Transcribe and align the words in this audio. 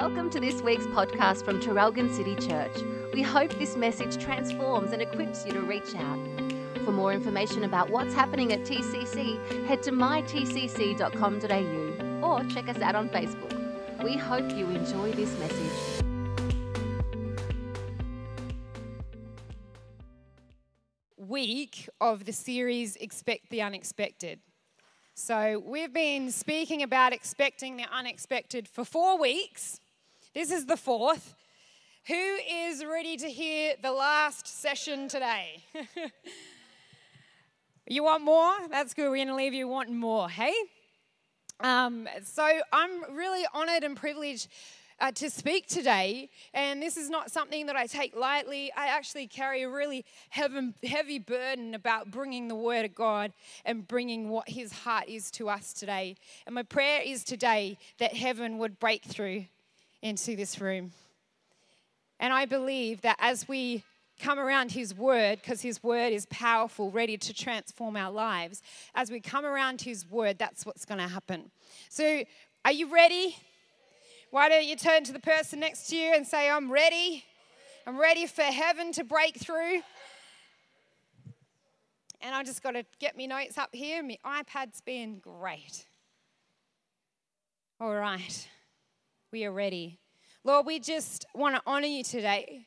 Welcome 0.00 0.30
to 0.30 0.40
this 0.40 0.62
week's 0.62 0.86
podcast 0.86 1.44
from 1.44 1.60
Traralgon 1.60 2.10
City 2.16 2.34
Church. 2.34 2.74
We 3.12 3.20
hope 3.20 3.50
this 3.58 3.76
message 3.76 4.16
transforms 4.16 4.92
and 4.92 5.02
equips 5.02 5.44
you 5.44 5.52
to 5.52 5.60
reach 5.60 5.94
out. 5.94 6.18
For 6.86 6.90
more 6.90 7.12
information 7.12 7.64
about 7.64 7.90
what's 7.90 8.14
happening 8.14 8.50
at 8.54 8.60
TCC, 8.60 9.66
head 9.66 9.82
to 9.82 9.90
mytcc.com.au 9.90 12.26
or 12.26 12.42
check 12.48 12.70
us 12.70 12.78
out 12.78 12.94
on 12.94 13.10
Facebook. 13.10 14.02
We 14.02 14.16
hope 14.16 14.50
you 14.56 14.70
enjoy 14.70 15.12
this 15.12 15.38
message. 15.38 16.06
Week 21.18 21.90
of 22.00 22.24
the 22.24 22.32
series 22.32 22.96
Expect 22.96 23.50
the 23.50 23.60
Unexpected. 23.60 24.40
So, 25.12 25.62
we've 25.66 25.92
been 25.92 26.30
speaking 26.30 26.82
about 26.82 27.12
expecting 27.12 27.76
the 27.76 27.84
unexpected 27.92 28.66
for 28.66 28.86
four 28.86 29.20
weeks. 29.20 29.78
This 30.32 30.52
is 30.52 30.66
the 30.66 30.76
fourth. 30.76 31.34
Who 32.06 32.14
is 32.14 32.84
ready 32.84 33.16
to 33.16 33.26
hear 33.26 33.74
the 33.82 33.90
last 33.90 34.46
session 34.46 35.08
today? 35.08 35.64
you 37.88 38.04
want 38.04 38.22
more? 38.22 38.52
That's 38.70 38.94
good. 38.94 39.10
We're 39.10 39.16
going 39.16 39.26
to 39.26 39.34
leave 39.34 39.54
you 39.54 39.66
wanting 39.66 39.96
more, 39.96 40.30
hey? 40.30 40.54
Um, 41.58 42.08
so, 42.22 42.48
I'm 42.72 43.16
really 43.16 43.44
honored 43.52 43.82
and 43.82 43.96
privileged 43.96 44.46
uh, 45.00 45.10
to 45.12 45.30
speak 45.30 45.66
today. 45.66 46.30
And 46.54 46.80
this 46.80 46.96
is 46.96 47.10
not 47.10 47.32
something 47.32 47.66
that 47.66 47.74
I 47.74 47.86
take 47.86 48.14
lightly. 48.14 48.70
I 48.76 48.86
actually 48.86 49.26
carry 49.26 49.62
a 49.62 49.68
really 49.68 50.04
heavy, 50.28 50.72
heavy 50.84 51.18
burden 51.18 51.74
about 51.74 52.12
bringing 52.12 52.46
the 52.46 52.54
Word 52.54 52.84
of 52.84 52.94
God 52.94 53.32
and 53.64 53.86
bringing 53.86 54.28
what 54.28 54.48
His 54.48 54.72
heart 54.72 55.08
is 55.08 55.28
to 55.32 55.48
us 55.48 55.72
today. 55.72 56.14
And 56.46 56.54
my 56.54 56.62
prayer 56.62 57.00
is 57.04 57.24
today 57.24 57.78
that 57.98 58.14
heaven 58.14 58.58
would 58.58 58.78
break 58.78 59.02
through 59.02 59.46
into 60.02 60.36
this 60.36 60.60
room. 60.60 60.92
And 62.18 62.32
I 62.32 62.44
believe 62.44 63.00
that 63.02 63.16
as 63.18 63.48
we 63.48 63.82
come 64.20 64.38
around 64.38 64.72
His 64.72 64.94
Word, 64.94 65.40
because 65.40 65.62
His 65.62 65.82
Word 65.82 66.12
is 66.12 66.26
powerful, 66.26 66.90
ready 66.90 67.16
to 67.16 67.32
transform 67.32 67.96
our 67.96 68.10
lives, 68.10 68.62
as 68.94 69.10
we 69.10 69.20
come 69.20 69.44
around 69.44 69.80
His 69.80 70.08
Word, 70.08 70.38
that's 70.38 70.66
what's 70.66 70.84
going 70.84 71.00
to 71.00 71.08
happen. 71.08 71.50
So, 71.88 72.24
are 72.64 72.72
you 72.72 72.92
ready? 72.92 73.36
Why 74.30 74.48
don't 74.48 74.66
you 74.66 74.76
turn 74.76 75.04
to 75.04 75.12
the 75.12 75.20
person 75.20 75.60
next 75.60 75.88
to 75.88 75.96
you 75.96 76.14
and 76.14 76.26
say, 76.26 76.50
I'm 76.50 76.70
ready. 76.70 77.24
I'm 77.86 77.98
ready 77.98 78.26
for 78.26 78.42
heaven 78.42 78.92
to 78.92 79.04
break 79.04 79.36
through. 79.38 79.80
And 82.20 82.34
I 82.34 82.44
just 82.44 82.62
got 82.62 82.72
to 82.72 82.84
get 82.98 83.16
my 83.16 83.26
notes 83.26 83.56
up 83.56 83.74
here. 83.74 84.02
My 84.02 84.18
iPad's 84.24 84.82
been 84.82 85.18
great. 85.18 85.86
All 87.80 87.94
right, 87.94 88.46
we 89.32 89.44
are 89.44 89.52
ready. 89.52 90.00
Lord, 90.42 90.66
we 90.66 90.80
just 90.80 91.24
want 91.34 91.54
to 91.54 91.62
honor 91.64 91.86
you 91.86 92.02
today. 92.02 92.66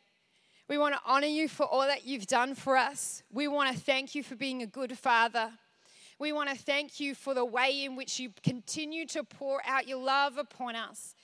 We 0.69 0.77
want 0.77 0.95
to 0.95 1.01
honor 1.05 1.27
you 1.27 1.49
for 1.49 1.65
all 1.65 1.81
that 1.81 2.05
you've 2.05 2.27
done 2.27 2.55
for 2.55 2.77
us. 2.77 3.21
We 3.29 3.49
want 3.49 3.75
to 3.75 3.81
thank 3.81 4.15
you 4.15 4.23
for 4.23 4.37
being 4.37 4.61
a 4.61 4.67
good 4.67 4.97
father. 4.97 5.51
We 6.19 6.31
want 6.31 6.49
to 6.51 6.55
thank 6.55 7.01
you 7.01 7.15
for 7.15 7.33
the 7.33 7.43
way 7.43 7.83
in 7.83 7.97
which 7.97 8.17
you 8.17 8.31
continue 8.43 9.05
to 9.07 9.25
pour 9.25 9.61
out 9.65 9.89
your 9.89 10.01
love 10.01 10.37
upon 10.37 10.77
us 10.77 11.15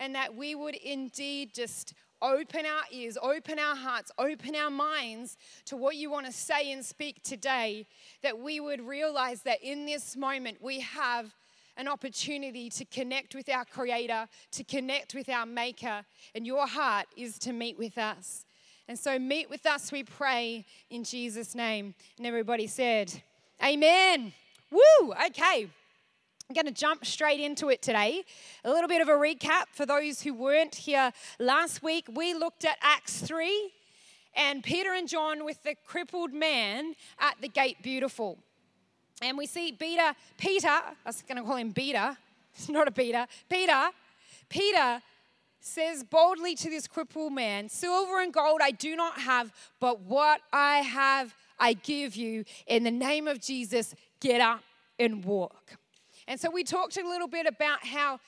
and 0.00 0.16
that 0.16 0.34
we 0.34 0.56
would 0.56 0.74
indeed 0.74 1.54
just 1.54 1.94
open 2.20 2.66
our 2.66 2.82
ears, 2.90 3.16
open 3.22 3.60
our 3.60 3.76
hearts, 3.76 4.10
open 4.18 4.56
our 4.56 4.70
minds 4.70 5.36
to 5.66 5.76
what 5.76 5.94
you 5.94 6.10
want 6.10 6.26
to 6.26 6.32
say 6.32 6.72
and 6.72 6.84
speak 6.84 7.22
today, 7.22 7.86
that 8.22 8.40
we 8.40 8.58
would 8.58 8.80
realize 8.80 9.42
that 9.42 9.62
in 9.62 9.86
this 9.86 10.16
moment 10.16 10.58
we 10.60 10.80
have 10.80 11.36
an 11.78 11.88
opportunity 11.88 12.68
to 12.70 12.84
connect 12.84 13.34
with 13.34 13.48
our 13.48 13.64
Creator, 13.64 14.26
to 14.52 14.64
connect 14.64 15.14
with 15.14 15.28
our 15.28 15.46
Maker, 15.46 16.04
and 16.34 16.46
your 16.46 16.66
heart 16.66 17.06
is 17.16 17.38
to 17.38 17.52
meet 17.52 17.78
with 17.78 17.96
us. 17.96 18.44
And 18.88 18.98
so, 18.98 19.18
meet 19.18 19.48
with 19.48 19.64
us, 19.64 19.92
we 19.92 20.02
pray, 20.02 20.66
in 20.90 21.04
Jesus' 21.04 21.54
name. 21.54 21.94
And 22.16 22.26
everybody 22.26 22.66
said, 22.66 23.22
Amen. 23.62 24.32
Woo! 24.70 25.12
Okay. 25.26 25.68
I'm 26.48 26.54
going 26.54 26.66
to 26.66 26.72
jump 26.72 27.04
straight 27.04 27.40
into 27.40 27.68
it 27.68 27.82
today. 27.82 28.24
A 28.64 28.70
little 28.70 28.88
bit 28.88 29.02
of 29.02 29.08
a 29.08 29.12
recap 29.12 29.64
for 29.72 29.84
those 29.84 30.22
who 30.22 30.32
weren't 30.32 30.74
here 30.74 31.12
last 31.38 31.82
week. 31.82 32.06
We 32.10 32.32
looked 32.32 32.64
at 32.64 32.78
Acts 32.80 33.20
3 33.20 33.70
and 34.34 34.64
Peter 34.64 34.94
and 34.94 35.06
John 35.06 35.44
with 35.44 35.62
the 35.62 35.74
crippled 35.84 36.32
man 36.32 36.94
at 37.18 37.36
the 37.42 37.48
gate 37.48 37.82
beautiful. 37.82 38.38
And 39.20 39.36
we 39.36 39.46
see 39.46 39.72
Peter, 39.72 40.14
Peter, 40.36 40.68
I 40.68 40.94
was 41.04 41.22
going 41.22 41.38
to 41.38 41.44
call 41.44 41.56
him 41.56 41.72
Peter, 41.72 42.16
it's 42.54 42.68
not 42.68 42.88
a 42.88 42.92
Peter, 42.92 43.26
Peter, 43.48 43.90
Peter 44.48 45.02
says 45.60 46.04
boldly 46.04 46.54
to 46.54 46.70
this 46.70 46.86
crippled 46.86 47.32
man, 47.32 47.68
Silver 47.68 48.20
and 48.20 48.32
gold 48.32 48.60
I 48.62 48.70
do 48.70 48.96
not 48.96 49.20
have, 49.20 49.52
but 49.80 50.00
what 50.00 50.40
I 50.52 50.78
have 50.78 51.34
I 51.58 51.72
give 51.74 52.16
you. 52.16 52.44
In 52.66 52.84
the 52.84 52.90
name 52.90 53.26
of 53.26 53.40
Jesus, 53.40 53.94
get 54.20 54.40
up 54.40 54.62
and 54.98 55.24
walk. 55.24 55.76
And 56.26 56.38
so 56.38 56.50
we 56.50 56.62
talked 56.62 56.96
a 56.96 57.06
little 57.06 57.28
bit 57.28 57.46
about 57.46 57.84
how 57.84 58.20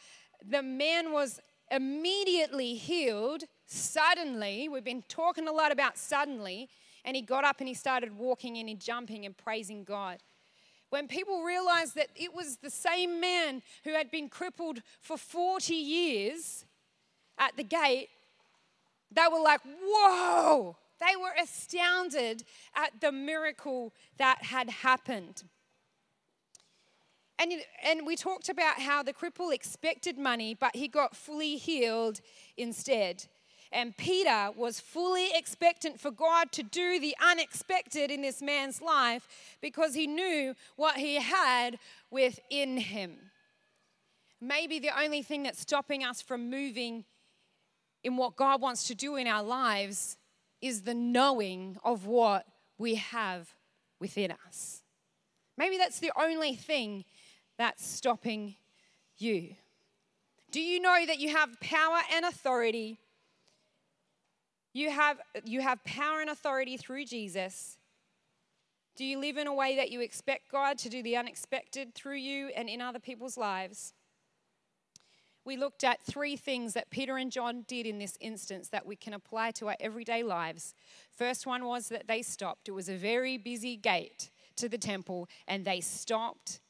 the 0.48 0.62
man 0.62 1.12
was 1.12 1.40
immediately 1.70 2.74
healed 2.74 3.44
suddenly. 3.66 4.68
We've 4.68 4.84
been 4.84 5.04
talking 5.08 5.46
a 5.46 5.52
lot 5.52 5.70
about 5.70 5.98
suddenly. 5.98 6.68
And 7.04 7.16
he 7.16 7.22
got 7.22 7.44
up 7.44 7.60
and 7.60 7.68
he 7.68 7.74
started 7.74 8.16
walking 8.16 8.58
and 8.58 8.68
he 8.68 8.74
jumping 8.74 9.24
and 9.24 9.36
praising 9.36 9.84
God. 9.84 10.18
When 10.90 11.06
people 11.06 11.42
realized 11.42 11.94
that 11.94 12.08
it 12.16 12.34
was 12.34 12.56
the 12.56 12.70
same 12.70 13.20
man 13.20 13.62
who 13.84 13.92
had 13.92 14.10
been 14.10 14.28
crippled 14.28 14.82
for 15.00 15.16
40 15.16 15.74
years 15.74 16.64
at 17.38 17.56
the 17.56 17.62
gate, 17.62 18.08
they 19.12 19.22
were 19.32 19.40
like, 19.40 19.60
whoa! 19.82 20.76
They 21.00 21.16
were 21.16 21.32
astounded 21.42 22.44
at 22.74 23.00
the 23.00 23.10
miracle 23.10 23.94
that 24.18 24.42
had 24.42 24.68
happened. 24.68 25.44
And, 27.38 27.52
and 27.82 28.06
we 28.06 28.16
talked 28.16 28.50
about 28.50 28.80
how 28.80 29.02
the 29.02 29.14
cripple 29.14 29.54
expected 29.54 30.18
money, 30.18 30.52
but 30.52 30.76
he 30.76 30.88
got 30.88 31.16
fully 31.16 31.56
healed 31.56 32.20
instead. 32.58 33.26
And 33.72 33.96
Peter 33.96 34.50
was 34.56 34.80
fully 34.80 35.28
expectant 35.34 36.00
for 36.00 36.10
God 36.10 36.50
to 36.52 36.62
do 36.62 36.98
the 36.98 37.14
unexpected 37.24 38.10
in 38.10 38.22
this 38.22 38.42
man's 38.42 38.82
life 38.82 39.28
because 39.60 39.94
he 39.94 40.06
knew 40.06 40.54
what 40.76 40.96
he 40.96 41.16
had 41.16 41.78
within 42.10 42.78
him. 42.78 43.30
Maybe 44.40 44.78
the 44.78 44.98
only 45.00 45.22
thing 45.22 45.44
that's 45.44 45.60
stopping 45.60 46.04
us 46.04 46.20
from 46.20 46.50
moving 46.50 47.04
in 48.02 48.16
what 48.16 48.36
God 48.36 48.60
wants 48.60 48.84
to 48.84 48.94
do 48.94 49.16
in 49.16 49.26
our 49.26 49.42
lives 49.42 50.16
is 50.60 50.82
the 50.82 50.94
knowing 50.94 51.76
of 51.84 52.06
what 52.06 52.46
we 52.78 52.96
have 52.96 53.54
within 54.00 54.34
us. 54.46 54.82
Maybe 55.56 55.76
that's 55.76 56.00
the 56.00 56.12
only 56.18 56.56
thing 56.56 57.04
that's 57.58 57.86
stopping 57.86 58.56
you? 59.18 59.54
Do 60.50 60.60
you 60.60 60.80
know 60.80 61.04
that 61.06 61.20
you 61.20 61.28
have 61.36 61.60
power 61.60 61.98
and 62.12 62.24
authority? 62.24 62.98
You 64.72 64.90
have, 64.90 65.18
you 65.44 65.60
have 65.60 65.82
power 65.84 66.20
and 66.20 66.30
authority 66.30 66.76
through 66.76 67.04
Jesus. 67.04 67.78
Do 68.96 69.04
you 69.04 69.18
live 69.18 69.36
in 69.36 69.46
a 69.46 69.54
way 69.54 69.76
that 69.76 69.90
you 69.90 70.00
expect 70.00 70.50
God 70.50 70.78
to 70.78 70.88
do 70.88 71.02
the 71.02 71.16
unexpected 71.16 71.94
through 71.94 72.16
you 72.16 72.48
and 72.48 72.68
in 72.68 72.80
other 72.80 72.98
people's 72.98 73.36
lives? 73.36 73.94
We 75.44 75.56
looked 75.56 75.84
at 75.84 76.02
three 76.02 76.36
things 76.36 76.74
that 76.74 76.90
Peter 76.90 77.16
and 77.16 77.32
John 77.32 77.64
did 77.66 77.86
in 77.86 77.98
this 77.98 78.18
instance 78.20 78.68
that 78.68 78.86
we 78.86 78.94
can 78.94 79.14
apply 79.14 79.52
to 79.52 79.68
our 79.68 79.76
everyday 79.80 80.22
lives. 80.22 80.74
First 81.10 81.46
one 81.46 81.64
was 81.64 81.88
that 81.88 82.08
they 82.08 82.22
stopped. 82.22 82.68
It 82.68 82.72
was 82.72 82.88
a 82.88 82.94
very 82.94 83.38
busy 83.38 83.76
gate 83.76 84.30
to 84.56 84.68
the 84.68 84.78
temple, 84.78 85.28
and 85.48 85.64
they 85.64 85.80
stopped 85.80 86.60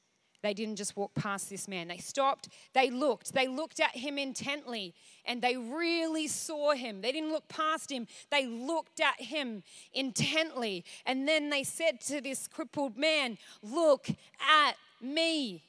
they 0.42 0.54
didn't 0.54 0.76
just 0.76 0.96
walk 0.96 1.14
past 1.14 1.50
this 1.50 1.68
man. 1.68 1.88
They 1.88 1.98
stopped, 1.98 2.48
they 2.72 2.90
looked, 2.90 3.32
they 3.32 3.46
looked 3.46 3.80
at 3.80 3.96
him 3.96 4.18
intently, 4.18 4.94
and 5.24 5.42
they 5.42 5.56
really 5.56 6.26
saw 6.28 6.72
him. 6.72 7.00
They 7.02 7.12
didn't 7.12 7.32
look 7.32 7.48
past 7.48 7.90
him, 7.90 8.06
they 8.30 8.46
looked 8.46 9.00
at 9.00 9.20
him 9.20 9.62
intently. 9.92 10.84
And 11.04 11.28
then 11.28 11.50
they 11.50 11.62
said 11.62 12.00
to 12.02 12.20
this 12.20 12.48
crippled 12.48 12.96
man, 12.96 13.38
Look 13.62 14.08
at 14.08 14.76
me. 15.00 15.62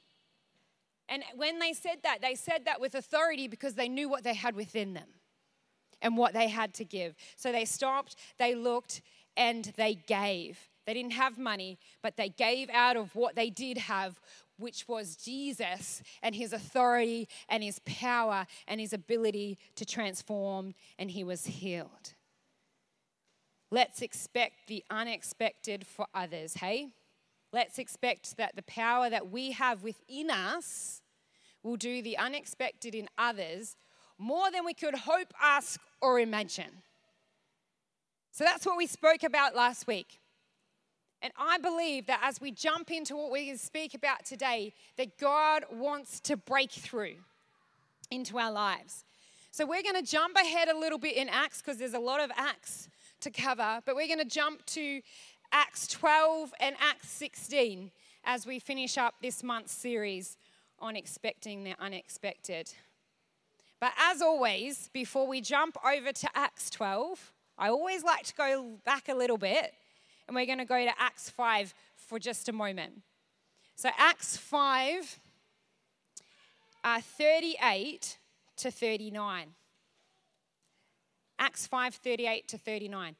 And 1.09 1.23
when 1.35 1.59
they 1.59 1.73
said 1.73 1.97
that, 2.03 2.21
they 2.21 2.35
said 2.35 2.65
that 2.65 2.79
with 2.79 2.95
authority 2.95 3.49
because 3.49 3.75
they 3.75 3.89
knew 3.89 4.07
what 4.07 4.23
they 4.23 4.33
had 4.33 4.55
within 4.55 4.93
them 4.93 5.07
and 6.01 6.15
what 6.15 6.33
they 6.33 6.47
had 6.47 6.73
to 6.75 6.85
give. 6.85 7.15
So 7.35 7.51
they 7.51 7.65
stopped, 7.65 8.15
they 8.39 8.55
looked, 8.55 9.01
and 9.35 9.73
they 9.75 9.95
gave. 9.95 10.69
They 10.85 10.93
didn't 10.93 11.13
have 11.13 11.37
money, 11.37 11.77
but 12.01 12.17
they 12.17 12.29
gave 12.29 12.69
out 12.71 12.97
of 12.97 13.15
what 13.15 13.35
they 13.35 13.49
did 13.49 13.77
have, 13.77 14.19
which 14.61 14.87
was 14.87 15.15
Jesus 15.15 16.01
and 16.21 16.35
his 16.35 16.53
authority 16.53 17.27
and 17.49 17.63
his 17.63 17.79
power 17.79 18.45
and 18.67 18.79
his 18.79 18.93
ability 18.93 19.57
to 19.75 19.85
transform, 19.85 20.73
and 20.97 21.11
he 21.11 21.23
was 21.23 21.45
healed. 21.45 22.13
Let's 23.69 24.01
expect 24.01 24.67
the 24.67 24.83
unexpected 24.89 25.87
for 25.87 26.05
others, 26.13 26.55
hey? 26.55 26.89
Let's 27.53 27.79
expect 27.79 28.37
that 28.37 28.55
the 28.55 28.63
power 28.63 29.09
that 29.09 29.29
we 29.29 29.51
have 29.51 29.83
within 29.83 30.29
us 30.29 31.01
will 31.63 31.75
do 31.75 32.01
the 32.01 32.17
unexpected 32.17 32.95
in 32.95 33.07
others 33.17 33.75
more 34.17 34.51
than 34.51 34.63
we 34.65 34.73
could 34.73 34.95
hope, 34.95 35.33
ask, 35.41 35.79
or 36.01 36.19
imagine. 36.19 36.83
So 38.31 38.43
that's 38.43 38.65
what 38.65 38.77
we 38.77 38.87
spoke 38.87 39.23
about 39.23 39.55
last 39.55 39.87
week. 39.87 40.20
And 41.21 41.31
I 41.37 41.57
believe 41.59 42.07
that 42.07 42.21
as 42.23 42.41
we 42.41 42.51
jump 42.51 42.91
into 42.91 43.15
what 43.15 43.31
we 43.31 43.47
can 43.47 43.57
speak 43.57 43.93
about 43.93 44.25
today, 44.25 44.73
that 44.97 45.17
God 45.17 45.65
wants 45.71 46.19
to 46.21 46.35
break 46.35 46.71
through 46.71 47.15
into 48.09 48.39
our 48.39 48.51
lives. 48.51 49.05
So 49.51 49.65
we're 49.65 49.83
going 49.83 49.95
to 49.95 50.09
jump 50.09 50.35
ahead 50.35 50.69
a 50.69 50.77
little 50.77 50.97
bit 50.97 51.15
in 51.15 51.29
Acts 51.29 51.61
because 51.61 51.77
there's 51.77 51.93
a 51.93 51.99
lot 51.99 52.21
of 52.21 52.31
Acts 52.35 52.89
to 53.21 53.29
cover, 53.29 53.81
but 53.85 53.95
we're 53.95 54.07
going 54.07 54.19
to 54.19 54.25
jump 54.25 54.65
to 54.67 55.01
Acts 55.51 55.87
12 55.87 56.53
and 56.59 56.75
Acts 56.79 57.09
16 57.09 57.91
as 58.23 58.45
we 58.45 58.59
finish 58.59 58.97
up 58.97 59.15
this 59.21 59.43
month's 59.43 59.73
series 59.73 60.37
on 60.79 60.95
expecting 60.95 61.63
the 61.63 61.75
unexpected. 61.79 62.71
But 63.79 63.91
as 63.99 64.21
always, 64.21 64.89
before 64.93 65.27
we 65.27 65.41
jump 65.41 65.77
over 65.85 66.11
to 66.11 66.29
Acts 66.33 66.69
12, 66.69 67.33
I 67.57 67.69
always 67.69 68.03
like 68.03 68.23
to 68.23 68.33
go 68.35 68.77
back 68.85 69.09
a 69.09 69.13
little 69.13 69.37
bit, 69.37 69.73
and 70.31 70.35
we're 70.37 70.45
going 70.45 70.59
to 70.59 70.65
go 70.65 70.85
to 70.85 70.93
Acts 70.97 71.29
5 71.29 71.73
for 71.97 72.17
just 72.17 72.47
a 72.47 72.53
moment. 72.53 73.01
So, 73.75 73.89
Acts 73.97 74.37
5, 74.37 75.19
uh, 76.85 77.01
38 77.01 78.17
to 78.55 78.71
39. 78.71 79.47
Acts 81.37 81.67
5, 81.67 81.95
38 81.95 82.47
to 82.47 82.57
39. 82.57 83.17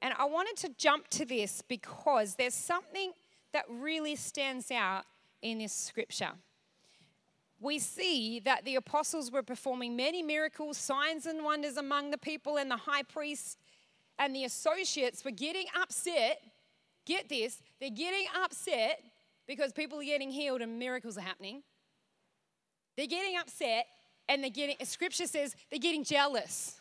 And 0.00 0.14
I 0.18 0.24
wanted 0.24 0.56
to 0.66 0.70
jump 0.78 1.08
to 1.08 1.26
this 1.26 1.60
because 1.60 2.36
there's 2.36 2.54
something 2.54 3.12
that 3.52 3.66
really 3.68 4.16
stands 4.16 4.70
out 4.70 5.04
in 5.42 5.58
this 5.58 5.74
scripture. 5.74 6.32
We 7.60 7.78
see 7.78 8.40
that 8.40 8.64
the 8.64 8.76
apostles 8.76 9.30
were 9.30 9.42
performing 9.42 9.94
many 9.94 10.22
miracles, 10.22 10.78
signs, 10.78 11.26
and 11.26 11.44
wonders 11.44 11.76
among 11.76 12.12
the 12.12 12.18
people, 12.18 12.56
and 12.56 12.70
the 12.70 12.78
high 12.78 13.02
priest 13.02 13.58
and 14.18 14.34
the 14.34 14.44
associates 14.44 15.24
were 15.24 15.30
getting 15.30 15.66
upset. 15.80 16.40
Get 17.06 17.28
this, 17.28 17.62
they're 17.80 17.90
getting 17.90 18.26
upset 18.42 19.00
because 19.46 19.72
people 19.72 20.00
are 20.00 20.04
getting 20.04 20.30
healed 20.30 20.60
and 20.60 20.78
miracles 20.78 21.16
are 21.16 21.22
happening. 21.22 21.62
They're 22.96 23.06
getting 23.06 23.36
upset 23.38 23.86
and 24.28 24.42
they're 24.42 24.50
getting, 24.50 24.76
scripture 24.84 25.26
says 25.26 25.54
they're 25.70 25.78
getting 25.78 26.02
jealous. 26.02 26.80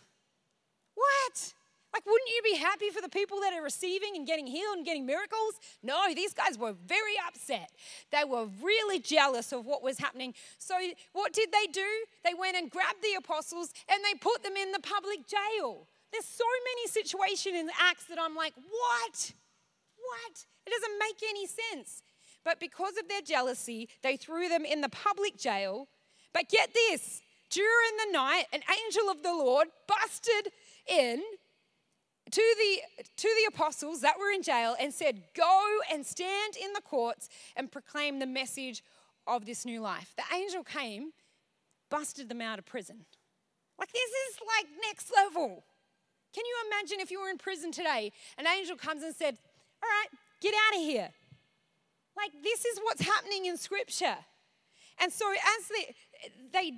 What? 0.96 1.54
Like, 1.94 2.06
wouldn't 2.06 2.30
you 2.30 2.42
be 2.44 2.58
happy 2.58 2.90
for 2.90 3.02
the 3.02 3.08
people 3.08 3.40
that 3.40 3.54
are 3.54 3.64
receiving 3.64 4.18
and 4.18 4.28
getting 4.28 4.48
healed 4.48 4.76
and 4.76 4.86
getting 4.86 5.06
miracles? 5.06 5.54
No, 5.82 6.14
these 6.14 6.34
guys 6.34 6.58
were 6.58 6.74
very 6.74 7.14
upset. 7.26 7.72
They 8.12 8.26
were 8.26 8.48
really 8.62 9.00
jealous 9.00 9.54
of 9.54 9.66
what 9.66 9.82
was 9.82 9.98
happening. 9.98 10.34
So, 10.58 10.76
what 11.14 11.32
did 11.32 11.54
they 11.54 11.72
do? 11.72 11.88
They 12.26 12.34
went 12.34 12.58
and 12.58 12.70
grabbed 12.70 13.02
the 13.02 13.18
apostles 13.18 13.72
and 13.90 14.04
they 14.04 14.18
put 14.20 14.44
them 14.44 14.58
in 14.58 14.74
the 14.74 14.82
public 14.82 15.20
jail. 15.26 15.88
There's 16.12 16.26
so 16.26 16.46
many 16.64 16.88
situations 16.88 17.56
in 17.56 17.70
Acts 17.80 18.06
that 18.06 18.20
I'm 18.20 18.36
like, 18.36 18.54
what? 18.56 19.34
What? 19.98 20.46
It 20.66 20.72
doesn't 20.72 21.00
make 21.00 21.30
any 21.30 21.48
sense. 21.48 22.04
But 22.44 22.60
because 22.60 22.98
of 22.98 23.08
their 23.08 23.22
jealousy, 23.22 23.90
they 24.04 24.18
threw 24.18 24.48
them 24.48 24.66
in 24.66 24.82
the 24.82 24.90
public 24.90 25.38
jail. 25.38 25.88
But 26.34 26.50
get 26.50 26.74
this 26.74 27.22
during 27.50 27.98
the 28.06 28.14
night, 28.14 28.46
an 28.54 28.62
angel 28.86 29.10
of 29.10 29.24
the 29.24 29.34
Lord 29.34 29.68
busted 29.88 30.52
in 30.88 31.22
to 32.32 32.56
the, 32.58 33.04
to 33.18 33.28
the 33.28 33.54
apostles 33.54 34.02
that 34.02 34.20
were 34.20 34.32
in 34.32 34.42
jail 34.42 34.76
and 34.80 34.94
said, 34.94 35.22
Go 35.36 35.80
and 35.92 36.06
stand 36.06 36.56
in 36.62 36.74
the 36.74 36.82
courts 36.82 37.30
and 37.56 37.72
proclaim 37.72 38.20
the 38.20 38.26
message 38.26 38.84
of 39.28 39.46
this 39.46 39.66
new 39.66 39.82
life. 39.82 40.14
The 40.18 40.36
angel 40.36 40.64
came, 40.64 41.12
busted 41.90 42.30
them 42.30 42.42
out 42.42 42.60
of 42.60 42.66
prison. 42.66 43.06
Like, 43.80 43.92
this 43.92 44.10
is 44.10 44.40
like 44.48 44.68
next 44.82 45.12
level. 45.16 45.64
Can 46.36 46.44
you 46.46 46.56
imagine 46.68 47.00
if 47.00 47.12
you 47.12 47.22
were 47.22 47.30
in 47.30 47.38
prison 47.38 47.72
today? 47.72 48.12
An 48.38 48.46
angel 48.46 48.76
comes 48.76 49.04
and 49.04 49.16
said, 49.16 49.38
All 49.82 49.90
right, 49.90 50.08
get 50.42 50.54
out 50.54 50.78
of 50.78 50.84
here. 50.84 51.10
Like, 52.18 52.32
this 52.44 52.66
is 52.66 52.78
what's 52.84 53.02
happening 53.02 53.46
in 53.46 53.56
Scripture. 53.56 54.18
And 55.00 55.14
so, 55.14 55.26
as 55.32 55.70
they, 55.70 55.96
they 56.52 56.72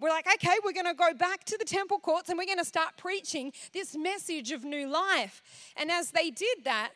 we're 0.00 0.08
like, 0.08 0.26
okay, 0.26 0.56
we're 0.64 0.72
going 0.72 0.86
to 0.86 0.94
go 0.94 1.12
back 1.14 1.44
to 1.44 1.58
the 1.58 1.64
temple 1.64 1.98
courts 1.98 2.28
and 2.28 2.38
we're 2.38 2.46
going 2.46 2.58
to 2.58 2.64
start 2.64 2.96
preaching 2.96 3.52
this 3.72 3.96
message 3.96 4.50
of 4.50 4.64
new 4.64 4.88
life. 4.88 5.42
And 5.76 5.90
as 5.90 6.10
they 6.10 6.30
did 6.30 6.64
that, 6.64 6.90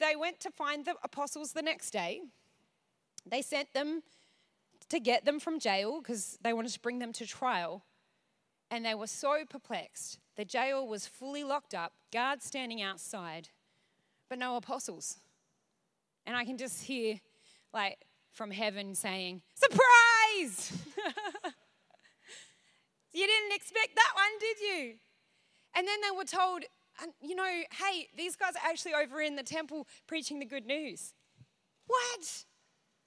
they 0.00 0.16
went 0.16 0.40
to 0.40 0.50
find 0.50 0.84
the 0.84 0.94
apostles 1.04 1.52
the 1.52 1.62
next 1.62 1.90
day. 1.90 2.22
They 3.24 3.42
sent 3.42 3.74
them 3.74 4.02
to 4.88 4.98
get 4.98 5.24
them 5.24 5.38
from 5.38 5.60
jail 5.60 6.00
because 6.00 6.38
they 6.42 6.52
wanted 6.52 6.72
to 6.72 6.80
bring 6.80 6.98
them 6.98 7.12
to 7.12 7.26
trial. 7.26 7.84
And 8.70 8.84
they 8.84 8.94
were 8.94 9.06
so 9.06 9.44
perplexed. 9.48 10.18
The 10.36 10.44
jail 10.44 10.86
was 10.86 11.06
fully 11.06 11.44
locked 11.44 11.74
up, 11.74 11.92
guards 12.12 12.44
standing 12.44 12.82
outside, 12.82 13.48
but 14.28 14.38
no 14.38 14.56
apostles. 14.56 15.18
And 16.26 16.36
I 16.36 16.44
can 16.44 16.58
just 16.58 16.84
hear, 16.84 17.20
like, 17.72 17.98
from 18.32 18.50
heaven 18.50 18.94
saying, 18.94 19.42
Surprise! 19.54 20.72
you 23.12 23.26
didn't 23.26 23.54
expect 23.54 23.94
that 23.94 24.12
one, 24.14 24.38
did 24.40 24.60
you? 24.60 24.94
And 25.74 25.86
then 25.86 25.98
they 26.02 26.16
were 26.16 26.24
told, 26.24 26.64
you 27.20 27.34
know, 27.34 27.44
hey, 27.44 28.08
these 28.16 28.36
guys 28.36 28.54
are 28.56 28.68
actually 28.68 28.94
over 28.94 29.20
in 29.20 29.36
the 29.36 29.42
temple 29.42 29.86
preaching 30.06 30.38
the 30.38 30.46
good 30.46 30.66
news. 30.66 31.14
What? 31.86 32.44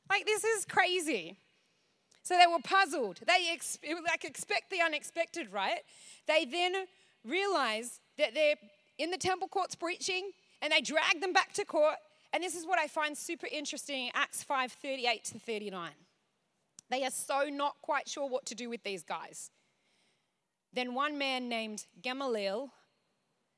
Like, 0.09 0.25
this 0.25 0.43
is 0.43 0.65
crazy. 0.65 1.37
So 2.21 2.37
they 2.37 2.47
were 2.47 2.61
puzzled. 2.63 3.19
They 3.25 3.49
ex- 3.51 3.79
like 4.07 4.23
expect 4.23 4.69
the 4.69 4.81
unexpected, 4.81 5.51
right? 5.51 5.79
They 6.27 6.45
then 6.45 6.73
realize 7.25 7.99
that 8.17 8.33
they're 8.33 8.55
in 8.97 9.11
the 9.11 9.17
temple 9.17 9.47
courts 9.47 9.75
preaching, 9.75 10.31
and 10.61 10.73
they 10.73 10.81
drag 10.81 11.21
them 11.21 11.33
back 11.33 11.53
to 11.53 11.65
court, 11.65 11.95
and 12.33 12.43
this 12.43 12.55
is 12.55 12.67
what 12.67 12.77
I 12.77 12.87
find 12.87 13.17
super 13.17 13.47
interesting 13.51 14.07
in 14.07 14.11
Acts 14.13 14.43
5 14.43 14.71
38 14.73 15.23
to 15.25 15.39
39. 15.39 15.91
They 16.89 17.03
are 17.03 17.11
so 17.11 17.45
not 17.49 17.75
quite 17.81 18.07
sure 18.07 18.27
what 18.27 18.45
to 18.47 18.55
do 18.55 18.69
with 18.69 18.83
these 18.83 19.03
guys. 19.03 19.51
Then 20.73 20.93
one 20.93 21.17
man 21.17 21.49
named 21.49 21.85
Gamaliel 22.01 22.71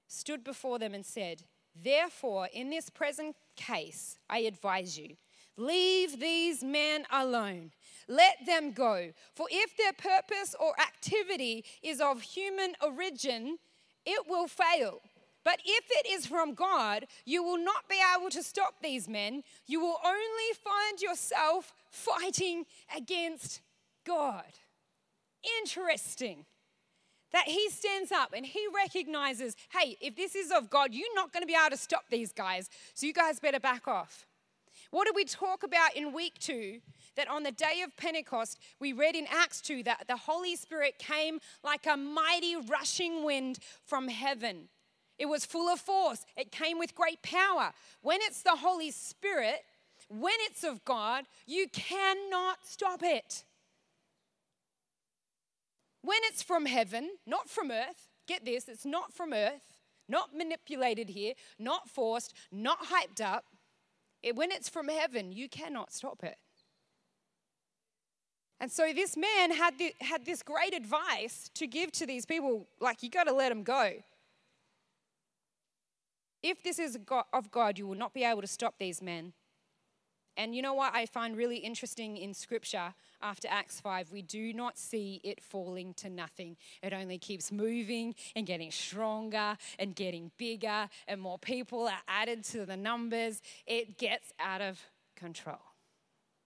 stood 0.07 0.43
before 0.43 0.79
them 0.79 0.93
and 0.93 1.05
said, 1.05 1.43
Therefore, 1.75 2.49
in 2.53 2.69
this 2.69 2.89
present 2.89 3.35
case, 3.55 4.17
I 4.29 4.39
advise 4.39 4.97
you, 4.97 5.15
leave 5.61 6.19
these 6.19 6.63
men 6.63 7.05
alone. 7.11 7.71
Let 8.07 8.45
them 8.45 8.71
go. 8.71 9.11
For 9.35 9.47
if 9.49 9.77
their 9.77 9.93
purpose 9.93 10.55
or 10.59 10.73
activity 10.80 11.63
is 11.81 12.01
of 12.01 12.21
human 12.21 12.73
origin, 12.81 13.57
it 14.06 14.27
will 14.27 14.47
fail. 14.47 14.99
But 15.44 15.59
if 15.65 15.85
it 15.89 16.07
is 16.11 16.27
from 16.27 16.53
God, 16.53 17.06
you 17.25 17.44
will 17.44 17.57
not 17.57 17.89
be 17.89 17.99
able 18.15 18.30
to 18.30 18.44
stop 18.44 18.75
these 18.81 19.07
men. 19.07 19.44
You 19.65 19.80
will 19.80 19.97
only 20.06 20.53
find 20.63 21.01
yourself 21.01 21.73
fighting 21.89 22.65
against 22.95 23.61
God. 24.06 24.45
Interesting 25.59 26.45
that 27.31 27.47
he 27.47 27.69
stands 27.69 28.11
up 28.11 28.33
and 28.35 28.45
he 28.45 28.68
recognizes 28.75 29.56
hey, 29.71 29.97
if 30.01 30.15
this 30.15 30.35
is 30.35 30.51
of 30.51 30.69
God, 30.69 30.94
you're 30.94 31.15
not 31.15 31.31
going 31.31 31.44
to 31.44 31.47
be 31.47 31.56
able 31.59 31.71
to 31.71 31.81
stop 31.81 32.03
these 32.09 32.31
guys, 32.33 32.69
so 32.94 33.06
you 33.06 33.13
guys 33.13 33.39
better 33.39 33.59
back 33.59 33.87
off. 33.87 34.25
What 34.92 35.07
did 35.07 35.16
we 35.16 35.26
talk 35.26 35.64
about 35.64 35.95
in 35.95 36.14
week 36.14 36.36
two? 36.40 36.81
That 37.16 37.28
on 37.28 37.44
the 37.44 37.52
day 37.52 37.81
of 37.83 37.95
Pentecost, 37.98 38.60
we 38.80 38.94
read 38.94 39.16
in 39.16 39.26
Acts 39.30 39.60
2 39.62 39.83
that 39.83 40.06
the 40.07 40.16
Holy 40.16 40.56
Spirit 40.56 40.98
came 40.98 41.40
like 41.64 41.86
a 41.86 41.98
mighty 41.98 42.56
rushing 42.56 43.26
wind 43.26 43.60
from 43.86 44.07
heaven. 44.07 44.69
It 45.19 45.28
was 45.28 45.45
full 45.45 45.69
of 45.69 45.80
force, 45.80 46.26
it 46.38 46.52
came 46.52 46.80
with 46.80 46.95
great 46.95 47.21
power. 47.21 47.71
When 48.02 48.19
it's 48.21 48.44
the 48.44 48.56
Holy 48.56 48.92
Spirit, 48.92 49.62
when 50.10 50.33
it's 50.42 50.64
of 50.64 50.83
God, 50.86 51.26
you 51.45 51.68
cannot 51.71 52.60
stop 52.64 53.02
it. 53.04 53.44
When 56.02 56.18
it's 56.24 56.42
from 56.42 56.66
heaven, 56.66 57.12
not 57.28 57.50
from 57.50 57.71
earth, 57.71 58.07
get 58.28 58.45
this, 58.45 58.68
it's 58.68 58.86
not 58.86 59.14
from 59.14 59.33
earth, 59.33 59.78
not 60.10 60.36
manipulated 60.36 61.10
here, 61.10 61.33
not 61.60 61.88
forced, 61.88 62.33
not 62.52 62.86
hyped 62.86 63.24
up. 63.24 63.45
It, 64.23 64.35
when 64.35 64.51
it's 64.51 64.69
from 64.69 64.87
heaven, 64.87 65.31
you 65.31 65.49
cannot 65.49 65.92
stop 65.92 66.23
it. 66.23 66.37
And 68.59 68.71
so 68.71 68.94
this 68.94 69.18
man 69.18 69.51
had, 69.51 69.80
the, 69.80 69.95
had 70.01 70.23
this 70.23 70.44
great 70.44 70.75
advice 70.75 71.49
to 71.56 71.66
give 71.66 71.92
to 71.94 72.06
these 72.06 72.28
people 72.28 72.68
like, 72.80 73.01
you 73.01 73.09
got 73.09 73.23
to 73.23 73.33
let 73.33 73.49
them 73.49 73.63
go. 73.63 73.94
If 76.44 76.61
this 76.61 76.78
is 76.78 76.97
of 77.33 77.51
God, 77.51 77.80
you 77.80 77.87
will 77.87 77.95
not 77.95 78.13
be 78.13 78.23
able 78.23 78.42
to 78.42 78.47
stop 78.47 78.75
these 78.80 79.01
men. 79.01 79.33
And 80.38 80.56
you 80.56 80.61
know 80.61 80.73
what 80.73 80.95
I 80.95 81.06
find 81.06 81.35
really 81.35 81.57
interesting 81.57 82.18
in 82.18 82.33
scripture 82.33 82.94
after 83.21 83.47
Acts 83.50 83.81
5? 83.81 84.11
We 84.11 84.21
do 84.21 84.54
not 84.54 84.78
see 84.78 85.19
it 85.23 85.44
falling 85.44 85.94
to 85.95 86.09
nothing. 86.09 86.57
It 86.81 86.94
only 86.94 87.18
keeps 87.18 87.52
moving 87.52 88.16
and 88.35 88.45
getting 88.45 88.71
stronger 88.71 89.57
and 89.78 89.95
getting 89.95 90.31
bigger, 90.38 90.90
and 91.07 91.21
more 91.21 91.38
people 91.38 91.88
are 91.88 92.02
added 92.07 92.44
to 92.45 92.66
the 92.66 92.78
numbers. 92.78 93.42
It 93.68 93.97
gets 93.97 94.31
out 94.40 94.61
of 94.61 94.80
control. 95.16 95.59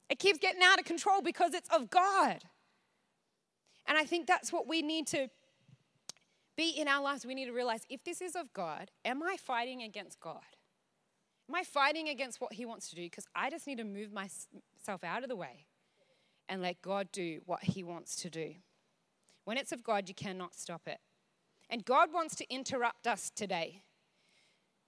It 0.09 0.19
keeps 0.19 0.39
getting 0.39 0.61
out 0.63 0.79
of 0.79 0.85
control 0.85 1.21
because 1.21 1.53
it's 1.53 1.69
of 1.69 1.89
God. 1.89 2.43
And 3.87 3.97
I 3.97 4.05
think 4.05 4.27
that's 4.27 4.51
what 4.51 4.67
we 4.67 4.81
need 4.81 5.07
to 5.07 5.29
be 6.57 6.69
in 6.69 6.87
our 6.87 7.01
lives. 7.01 7.25
We 7.25 7.35
need 7.35 7.45
to 7.45 7.51
realize 7.53 7.81
if 7.89 8.03
this 8.03 8.21
is 8.21 8.35
of 8.35 8.51
God, 8.53 8.89
am 9.03 9.21
I 9.21 9.37
fighting 9.37 9.83
against 9.83 10.19
God? 10.19 10.41
Am 11.47 11.55
I 11.55 11.63
fighting 11.63 12.09
against 12.09 12.41
what 12.41 12.53
He 12.53 12.65
wants 12.65 12.89
to 12.89 12.95
do? 12.95 13.03
Because 13.03 13.27
I 13.35 13.49
just 13.49 13.67
need 13.67 13.77
to 13.77 13.83
move 13.83 14.11
myself 14.11 15.03
out 15.03 15.23
of 15.23 15.29
the 15.29 15.35
way 15.35 15.65
and 16.49 16.61
let 16.61 16.81
God 16.81 17.09
do 17.11 17.41
what 17.45 17.63
He 17.63 17.83
wants 17.83 18.15
to 18.17 18.29
do. 18.29 18.55
When 19.45 19.57
it's 19.57 19.71
of 19.71 19.83
God, 19.83 20.09
you 20.09 20.15
cannot 20.15 20.55
stop 20.55 20.87
it. 20.87 20.99
And 21.69 21.85
God 21.85 22.13
wants 22.13 22.35
to 22.35 22.53
interrupt 22.53 23.07
us 23.07 23.31
today. 23.35 23.81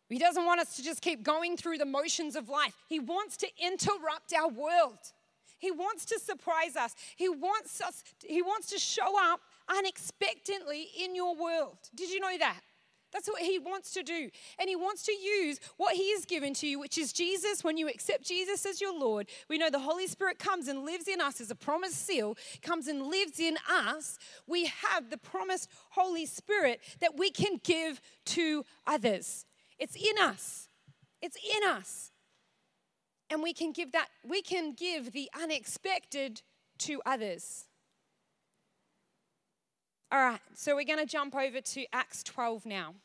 He 0.09 0.19
doesn't 0.19 0.45
want 0.45 0.61
us 0.61 0.75
to 0.77 0.83
just 0.83 1.01
keep 1.01 1.23
going 1.23 1.57
through 1.57 1.77
the 1.77 1.85
motions 1.85 2.35
of 2.35 2.49
life. 2.49 2.73
He 2.87 2.99
wants 2.99 3.35
to 3.37 3.47
interrupt 3.61 4.33
our 4.33 4.47
world. 4.47 4.99
He 5.59 5.71
wants 5.71 6.05
to 6.05 6.19
surprise 6.19 6.75
us. 6.75 6.95
He 7.15 7.29
wants 7.29 7.81
us 7.81 8.03
he 8.25 8.41
wants 8.41 8.67
to 8.69 8.79
show 8.79 9.15
up 9.31 9.41
unexpectedly 9.67 10.87
in 11.03 11.15
your 11.15 11.35
world. 11.35 11.77
Did 11.95 12.11
you 12.11 12.19
know 12.19 12.37
that? 12.37 12.61
That's 13.13 13.27
what 13.27 13.41
he 13.41 13.57
wants 13.57 13.93
to 13.93 14.03
do. 14.03 14.29
And 14.59 14.67
he 14.67 14.75
wants 14.75 15.03
to 15.03 15.13
use 15.13 15.59
what 15.77 15.95
he 15.95 16.11
has 16.11 16.25
given 16.25 16.53
to 16.55 16.67
you, 16.67 16.79
which 16.79 16.97
is 16.97 17.13
Jesus. 17.13 17.63
When 17.63 17.77
you 17.77 17.87
accept 17.87 18.23
Jesus 18.23 18.65
as 18.65 18.81
your 18.81 18.97
Lord, 18.97 19.27
we 19.49 19.57
know 19.57 19.69
the 19.69 19.79
Holy 19.79 20.07
Spirit 20.07 20.39
comes 20.39 20.67
and 20.67 20.83
lives 20.83 21.07
in 21.07 21.21
us 21.21 21.39
as 21.39 21.49
a 21.49 21.55
promised 21.55 22.05
seal, 22.05 22.37
comes 22.61 22.87
and 22.87 23.03
lives 23.03 23.39
in 23.39 23.57
us. 23.69 24.19
We 24.45 24.65
have 24.65 25.09
the 25.09 25.17
promised 25.17 25.69
Holy 25.91 26.25
Spirit 26.25 26.81
that 26.99 27.17
we 27.17 27.31
can 27.31 27.59
give 27.63 28.01
to 28.25 28.65
others. 28.85 29.45
It's 29.79 29.95
in 29.95 30.17
us. 30.21 30.67
It's 31.21 31.37
in 31.37 31.69
us. 31.69 32.11
And 33.29 33.43
we 33.43 33.53
can 33.53 33.71
give 33.71 33.91
that, 33.93 34.07
we 34.23 34.41
can 34.41 34.73
give 34.73 35.11
the 35.11 35.29
unexpected 35.39 36.41
to 36.79 37.01
others. 37.05 37.65
All 40.09 40.19
right, 40.19 40.39
so 40.53 40.73
we're 40.73 40.85
going 40.85 40.99
to 40.99 41.05
jump 41.05 41.35
over 41.35 41.59
to 41.59 41.85
Acts 41.91 42.23
12 42.23 42.65
now. 42.65 42.95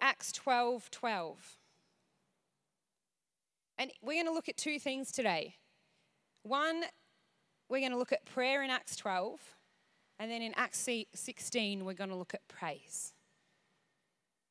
Acts 0.00 0.32
12 0.32 0.90
12. 0.90 1.58
And 3.78 3.92
we're 4.02 4.14
going 4.14 4.26
to 4.26 4.32
look 4.32 4.48
at 4.48 4.56
two 4.56 4.80
things 4.80 5.12
today. 5.12 5.54
One, 6.42 6.82
we're 7.68 7.78
going 7.78 7.92
to 7.92 7.98
look 7.98 8.10
at 8.10 8.24
prayer 8.24 8.64
in 8.64 8.70
Acts 8.70 8.96
12, 8.96 9.38
and 10.18 10.28
then 10.28 10.42
in 10.42 10.54
Acts 10.56 10.88
16, 11.14 11.84
we're 11.84 11.94
going 11.94 12.10
to 12.10 12.16
look 12.16 12.34
at 12.34 12.46
praise. 12.48 13.12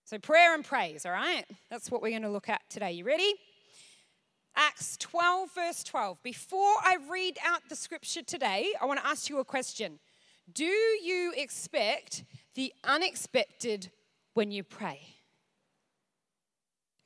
So, 0.06 0.18
prayer 0.20 0.56
and 0.56 0.64
praise, 0.64 1.06
all 1.06 1.12
right? 1.12 1.44
That's 1.70 1.92
what 1.92 2.02
we're 2.02 2.12
going 2.12 2.22
to 2.22 2.30
look 2.30 2.48
at 2.48 2.62
today. 2.70 2.94
You 2.94 3.04
ready? 3.04 3.34
Acts 4.56 4.96
12, 4.98 5.54
verse 5.54 5.84
12. 5.84 6.24
Before 6.24 6.76
I 6.82 6.98
read 7.10 7.38
out 7.46 7.62
the 7.68 7.76
scripture 7.76 8.24
today, 8.24 8.72
I 8.82 8.86
want 8.86 9.02
to 9.02 9.08
ask 9.08 9.30
you 9.30 9.40
a 9.40 9.46
question. 9.46 10.00
Do 10.54 10.64
you 10.64 11.34
expect 11.36 12.24
the 12.56 12.74
unexpected 12.84 13.92
when 14.34 14.52
you 14.52 14.64
pray? 14.64 15.02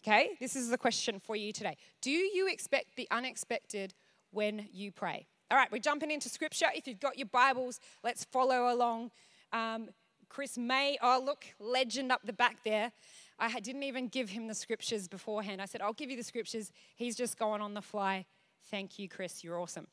Okay, 0.04 0.30
this 0.40 0.56
is 0.56 0.70
the 0.70 0.78
question 0.78 1.20
for 1.20 1.36
you 1.36 1.52
today. 1.52 1.78
Do 2.02 2.12
you 2.12 2.48
expect 2.48 2.96
the 2.96 3.08
unexpected 3.12 3.94
when 4.32 4.68
you 4.72 4.92
pray? 4.92 5.28
All 5.52 5.58
right, 5.58 5.72
we're 5.72 5.80
jumping 5.80 6.12
into 6.12 6.30
scripture. 6.30 6.68
If 6.76 6.88
you've 6.88 7.00
got 7.00 7.18
your 7.18 7.28
Bibles, 7.28 7.80
let's 8.04 8.24
follow 8.26 8.74
along. 8.74 9.12
Um, 9.52 9.90
Chris 10.30 10.58
May, 10.58 10.98
oh, 11.02 11.22
look, 11.24 11.46
legend 11.60 12.12
up 12.12 12.22
the 12.24 12.34
back 12.34 12.64
there. 12.64 12.92
I 13.38 13.60
didn't 13.60 13.84
even 13.84 14.08
give 14.08 14.30
him 14.30 14.48
the 14.48 14.54
scriptures 14.54 15.08
beforehand. 15.08 15.62
I 15.62 15.66
said, 15.66 15.82
I'll 15.82 15.94
give 15.94 16.10
you 16.10 16.18
the 16.18 16.24
scriptures. 16.24 16.72
He's 16.96 17.16
just 17.16 17.38
going 17.38 17.62
on 17.62 17.74
the 17.74 17.82
fly. 17.82 18.26
Thank 18.72 18.98
you, 18.98 19.10
Chris. 19.10 19.44
You're 19.44 19.60
awesome. 19.60 19.88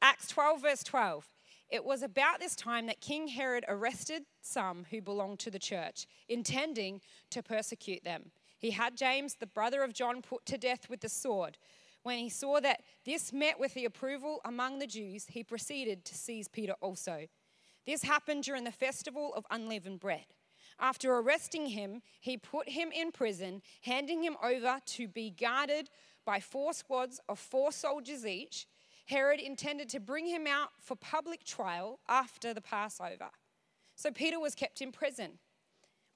Acts 0.00 0.28
12, 0.28 0.62
verse 0.62 0.82
12. 0.82 1.28
It 1.68 1.84
was 1.84 2.02
about 2.02 2.38
this 2.38 2.54
time 2.54 2.86
that 2.86 3.00
King 3.00 3.28
Herod 3.28 3.64
arrested 3.66 4.24
some 4.40 4.86
who 4.90 5.02
belonged 5.02 5.40
to 5.40 5.50
the 5.50 5.58
church, 5.58 6.06
intending 6.28 7.00
to 7.30 7.42
persecute 7.42 8.04
them. 8.04 8.30
He 8.58 8.70
had 8.70 8.96
James, 8.96 9.34
the 9.34 9.46
brother 9.46 9.82
of 9.82 9.92
John, 9.92 10.22
put 10.22 10.46
to 10.46 10.58
death 10.58 10.88
with 10.88 11.00
the 11.00 11.08
sword. 11.08 11.58
When 12.02 12.18
he 12.18 12.28
saw 12.28 12.60
that 12.60 12.82
this 13.04 13.32
met 13.32 13.58
with 13.58 13.74
the 13.74 13.84
approval 13.84 14.40
among 14.44 14.78
the 14.78 14.86
Jews, 14.86 15.26
he 15.28 15.42
proceeded 15.42 16.04
to 16.04 16.14
seize 16.14 16.46
Peter 16.46 16.74
also. 16.80 17.26
This 17.84 18.02
happened 18.02 18.44
during 18.44 18.64
the 18.64 18.70
festival 18.70 19.32
of 19.34 19.44
unleavened 19.50 20.00
bread. 20.00 20.26
After 20.78 21.14
arresting 21.14 21.66
him, 21.66 22.02
he 22.20 22.36
put 22.36 22.68
him 22.68 22.90
in 22.92 23.10
prison, 23.10 23.62
handing 23.82 24.22
him 24.22 24.36
over 24.42 24.78
to 24.84 25.08
be 25.08 25.30
guarded 25.30 25.90
by 26.24 26.38
four 26.38 26.72
squads 26.74 27.20
of 27.28 27.38
four 27.38 27.72
soldiers 27.72 28.26
each. 28.26 28.66
Herod 29.06 29.40
intended 29.40 29.88
to 29.90 30.00
bring 30.00 30.26
him 30.26 30.46
out 30.46 30.70
for 30.80 30.96
public 30.96 31.44
trial 31.44 32.00
after 32.08 32.52
the 32.52 32.60
Passover. 32.60 33.30
So 33.94 34.10
Peter 34.10 34.38
was 34.38 34.54
kept 34.54 34.82
in 34.82 34.92
prison. 34.92 35.38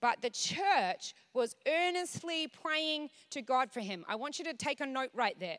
But 0.01 0.23
the 0.23 0.31
church 0.31 1.15
was 1.35 1.55
earnestly 1.67 2.49
praying 2.49 3.11
to 3.31 3.43
God 3.43 3.71
for 3.71 3.81
him. 3.81 4.05
I 4.09 4.17
want 4.17 4.39
you 4.39 4.45
to 4.47 4.55
take 4.55 4.81
a 4.81 4.87
note 4.87 5.11
right 5.15 5.39
there. 5.39 5.59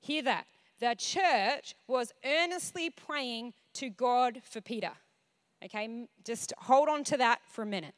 Hear 0.00 0.22
that. 0.22 0.46
The 0.80 0.94
church 0.96 1.74
was 1.86 2.12
earnestly 2.24 2.90
praying 2.90 3.54
to 3.74 3.88
God 3.88 4.40
for 4.44 4.60
Peter. 4.60 4.92
Okay, 5.64 6.06
just 6.24 6.52
hold 6.58 6.88
on 6.88 7.02
to 7.04 7.16
that 7.16 7.40
for 7.48 7.62
a 7.62 7.66
minute. 7.66 7.94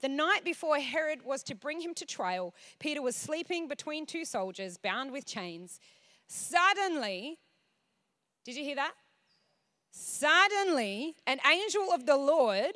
The 0.00 0.08
night 0.08 0.44
before 0.44 0.78
Herod 0.78 1.24
was 1.24 1.42
to 1.44 1.54
bring 1.54 1.80
him 1.80 1.94
to 1.94 2.04
trial, 2.04 2.54
Peter 2.80 3.00
was 3.00 3.14
sleeping 3.14 3.68
between 3.68 4.04
two 4.06 4.24
soldiers 4.24 4.76
bound 4.76 5.12
with 5.12 5.24
chains. 5.24 5.78
Suddenly, 6.34 7.36
did 8.46 8.56
you 8.56 8.64
hear 8.64 8.76
that? 8.76 8.94
Suddenly, 9.90 11.14
an 11.26 11.38
angel 11.46 11.92
of 11.92 12.06
the 12.06 12.16
Lord 12.16 12.72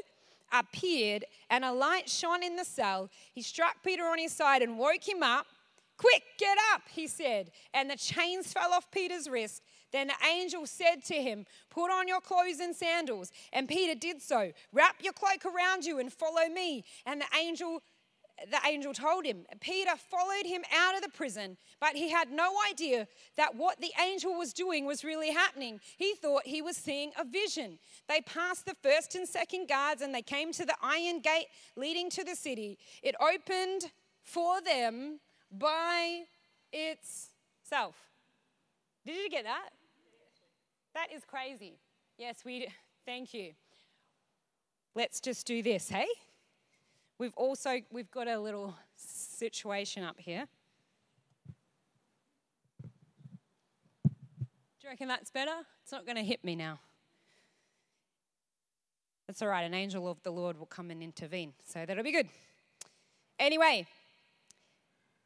appeared 0.53 1.25
and 1.49 1.65
a 1.65 1.73
light 1.73 2.07
shone 2.11 2.43
in 2.43 2.57
the 2.57 2.67
cell. 2.67 3.09
He 3.33 3.41
struck 3.41 3.77
Peter 3.83 4.05
on 4.05 4.19
his 4.19 4.33
side 4.33 4.61
and 4.61 4.79
woke 4.79 5.09
him 5.09 5.23
up. 5.23 5.47
Quick, 5.97 6.23
get 6.39 6.59
up, 6.75 6.83
he 6.93 7.07
said. 7.07 7.51
And 7.73 7.89
the 7.89 7.97
chains 7.97 8.53
fell 8.53 8.75
off 8.75 8.91
Peter's 8.91 9.27
wrist. 9.27 9.63
Then 9.91 10.09
the 10.09 10.27
angel 10.29 10.67
said 10.67 11.03
to 11.05 11.15
him, 11.15 11.47
Put 11.71 11.91
on 11.91 12.07
your 12.07 12.21
clothes 12.21 12.61
and 12.61 12.77
sandals. 12.77 13.33
And 13.55 13.67
Peter 13.67 13.95
did 13.95 14.21
so. 14.21 14.53
Wrap 14.75 14.97
your 15.03 15.15
cloak 15.15 15.47
around 15.47 15.87
you 15.87 15.99
and 15.99 16.13
follow 16.13 16.47
me. 16.53 16.85
And 17.07 17.23
the 17.23 17.39
angel 17.41 17.81
the 18.51 18.59
angel 18.67 18.93
told 18.93 19.25
him. 19.25 19.47
Peter 19.61 19.93
followed 19.97 20.45
him 20.45 20.63
out 20.75 20.95
of 20.95 21.03
the 21.03 21.09
prison, 21.09 21.57
but 21.81 21.97
he 21.97 22.11
had 22.11 22.31
no 22.31 22.53
idea 22.71 23.09
that 23.37 23.55
what 23.55 23.81
the 23.81 23.93
angel 24.03 24.37
was 24.37 24.53
doing 24.53 24.85
was 24.85 25.05
really 25.05 25.31
happening. 25.31 25.81
He 25.97 26.15
thought 26.15 26.43
he 26.45 26.61
was 26.61 26.77
seeing 26.77 27.13
a 27.19 27.25
vision. 27.25 27.79
They 28.09 28.21
passed 28.21 28.67
the 28.67 28.77
first 28.83 29.15
and 29.15 29.27
second 29.27 29.69
guards 29.69 30.03
and 30.03 30.15
they 30.15 30.23
came 30.23 30.53
to 30.53 30.67
the 30.67 30.77
iron 30.83 31.21
gate 31.21 31.47
leading 31.77 32.11
to 32.11 32.25
the 32.25 32.37
city. 32.37 32.79
It 33.03 33.15
opened 33.21 33.91
for 34.23 34.61
them 34.61 35.21
by 35.51 36.25
itself. 36.73 37.97
Did 39.07 39.17
you 39.17 39.31
get 39.31 39.45
that? 39.45 39.71
That 40.95 41.09
is 41.15 41.23
crazy. 41.25 41.79
Yes, 42.19 42.43
we 42.45 42.69
thank 43.07 43.33
you. 43.33 43.53
Let's 44.95 45.21
just 45.21 45.47
do 45.47 45.63
this, 45.63 45.89
hey? 45.89 46.07
We've 47.19 47.35
also 47.35 47.81
we've 47.91 48.11
got 48.11 48.29
a 48.29 48.39
little 48.39 48.75
situation 48.97 50.03
up 50.03 50.17
here. 50.19 50.47
Do 54.05 54.11
you 54.83 54.91
reckon 54.91 55.09
that's 55.09 55.31
better? 55.31 55.55
It's 55.83 55.93
not 55.93 56.05
going 56.05 56.17
to 56.17 56.23
hit 56.23 56.45
me 56.45 56.55
now. 56.55 56.79
That's 59.27 59.41
all 59.41 59.49
right. 59.49 59.63
An 59.63 59.75
angel 59.75 60.09
of 60.09 60.23
the 60.23 60.31
Lord 60.31 60.59
will 60.59 60.67
come 60.67 60.91
and 60.91 61.03
intervene. 61.03 61.55
So 61.65 61.85
that'll 61.87 62.05
be 62.05 62.13
good. 62.13 62.29
Anyway, 63.39 63.87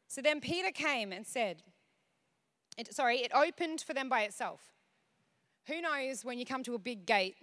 so 0.07 0.21
then 0.21 0.41
Peter 0.41 0.71
came 0.71 1.11
and 1.11 1.27
said, 1.27 1.61
it, 2.77 2.93
sorry, 2.93 3.17
it 3.19 3.31
opened 3.33 3.81
for 3.81 3.93
them 3.93 4.09
by 4.09 4.21
itself. 4.23 4.61
Who 5.67 5.79
knows 5.81 6.25
when 6.25 6.39
you 6.39 6.45
come 6.45 6.63
to 6.63 6.73
a 6.73 6.79
big 6.79 7.05
gate 7.05 7.35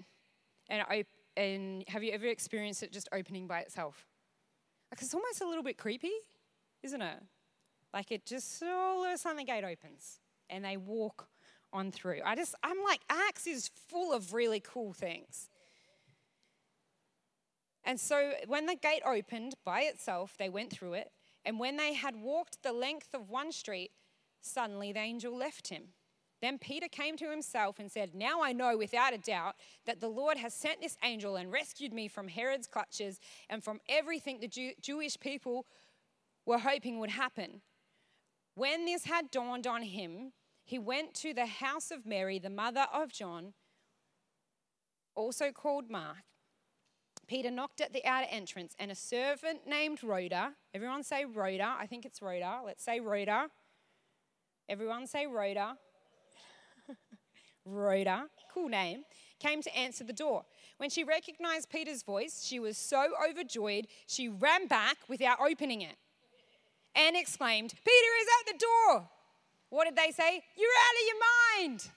and, 0.68 0.82
op- 0.82 1.06
and 1.36 1.84
have 1.88 2.02
you 2.02 2.12
ever 2.12 2.26
experienced 2.26 2.82
it 2.82 2.92
just 2.92 3.08
opening 3.12 3.46
by 3.46 3.60
itself? 3.60 4.04
Like 4.90 5.02
it's 5.02 5.14
almost 5.14 5.40
a 5.40 5.46
little 5.46 5.62
bit 5.62 5.76
creepy, 5.76 6.12
isn't 6.82 7.02
it? 7.02 7.22
Like 7.92 8.10
it 8.10 8.26
just 8.26 8.62
all 8.62 9.04
of 9.04 9.12
a 9.12 9.18
sudden 9.18 9.38
the 9.38 9.44
gate 9.44 9.64
opens 9.64 10.20
and 10.50 10.64
they 10.64 10.76
walk 10.76 11.28
on 11.72 11.90
through. 11.90 12.20
I 12.24 12.34
just 12.34 12.54
I'm 12.62 12.82
like 12.84 13.00
Acts 13.08 13.46
is 13.46 13.68
full 13.88 14.12
of 14.12 14.32
really 14.32 14.60
cool 14.60 14.92
things. 14.92 15.48
And 17.84 17.98
so 17.98 18.32
when 18.46 18.66
the 18.66 18.74
gate 18.74 19.02
opened 19.06 19.54
by 19.64 19.82
itself, 19.82 20.34
they 20.38 20.48
went 20.48 20.70
through 20.70 20.94
it. 20.94 21.10
And 21.44 21.58
when 21.58 21.76
they 21.76 21.94
had 21.94 22.16
walked 22.16 22.62
the 22.62 22.72
length 22.72 23.14
of 23.14 23.30
one 23.30 23.52
street, 23.52 23.92
suddenly 24.42 24.92
the 24.92 25.00
angel 25.00 25.34
left 25.34 25.68
him. 25.68 25.84
Then 26.40 26.58
Peter 26.58 26.88
came 26.88 27.16
to 27.16 27.30
himself 27.30 27.78
and 27.78 27.90
said, 27.90 28.14
Now 28.14 28.42
I 28.42 28.52
know 28.52 28.76
without 28.76 29.12
a 29.12 29.18
doubt 29.18 29.56
that 29.86 30.00
the 30.00 30.08
Lord 30.08 30.36
has 30.38 30.54
sent 30.54 30.80
this 30.80 30.96
angel 31.02 31.36
and 31.36 31.50
rescued 31.50 31.92
me 31.92 32.08
from 32.08 32.28
Herod's 32.28 32.66
clutches 32.66 33.18
and 33.50 33.62
from 33.62 33.80
everything 33.88 34.38
the 34.38 34.48
Jew- 34.48 34.74
Jewish 34.80 35.18
people 35.18 35.66
were 36.46 36.58
hoping 36.58 37.00
would 37.00 37.10
happen. 37.10 37.62
When 38.54 38.84
this 38.84 39.04
had 39.04 39.30
dawned 39.30 39.66
on 39.66 39.82
him, 39.82 40.32
he 40.64 40.78
went 40.78 41.14
to 41.14 41.34
the 41.34 41.46
house 41.46 41.90
of 41.90 42.06
Mary, 42.06 42.38
the 42.38 42.50
mother 42.50 42.86
of 42.92 43.12
John, 43.12 43.54
also 45.14 45.50
called 45.50 45.90
Mark, 45.90 46.18
Peter 47.28 47.50
knocked 47.50 47.82
at 47.82 47.92
the 47.92 48.04
outer 48.06 48.26
entrance, 48.30 48.74
and 48.78 48.90
a 48.90 48.94
servant 48.94 49.66
named 49.66 50.02
Rhoda, 50.02 50.54
everyone 50.72 51.02
say 51.02 51.26
Rhoda, 51.26 51.76
I 51.78 51.86
think 51.86 52.06
it's 52.06 52.22
Rhoda, 52.22 52.60
let's 52.64 52.82
say 52.82 53.00
Rhoda. 53.00 53.48
Everyone 54.66 55.06
say 55.06 55.26
Rhoda. 55.26 55.76
Rhoda, 57.64 58.26
cool 58.52 58.68
name, 58.68 59.04
came 59.38 59.62
to 59.62 59.76
answer 59.76 60.04
the 60.04 60.12
door. 60.12 60.44
When 60.78 60.90
she 60.90 61.04
recognized 61.04 61.70
Peter's 61.70 62.02
voice, 62.02 62.44
she 62.44 62.60
was 62.60 62.78
so 62.78 63.08
overjoyed, 63.28 63.86
she 64.06 64.28
ran 64.28 64.66
back 64.66 64.96
without 65.08 65.38
opening 65.40 65.82
it 65.82 65.96
and 66.94 67.16
exclaimed, 67.16 67.72
Peter 67.84 68.12
is 68.20 68.28
at 68.40 68.52
the 68.52 68.58
door. 68.58 69.08
What 69.70 69.84
did 69.84 69.96
they 69.96 70.10
say? 70.10 70.42
You're 70.56 70.70
out 70.86 70.94
of 70.94 71.06
your 71.06 71.68
mind. 71.68 71.90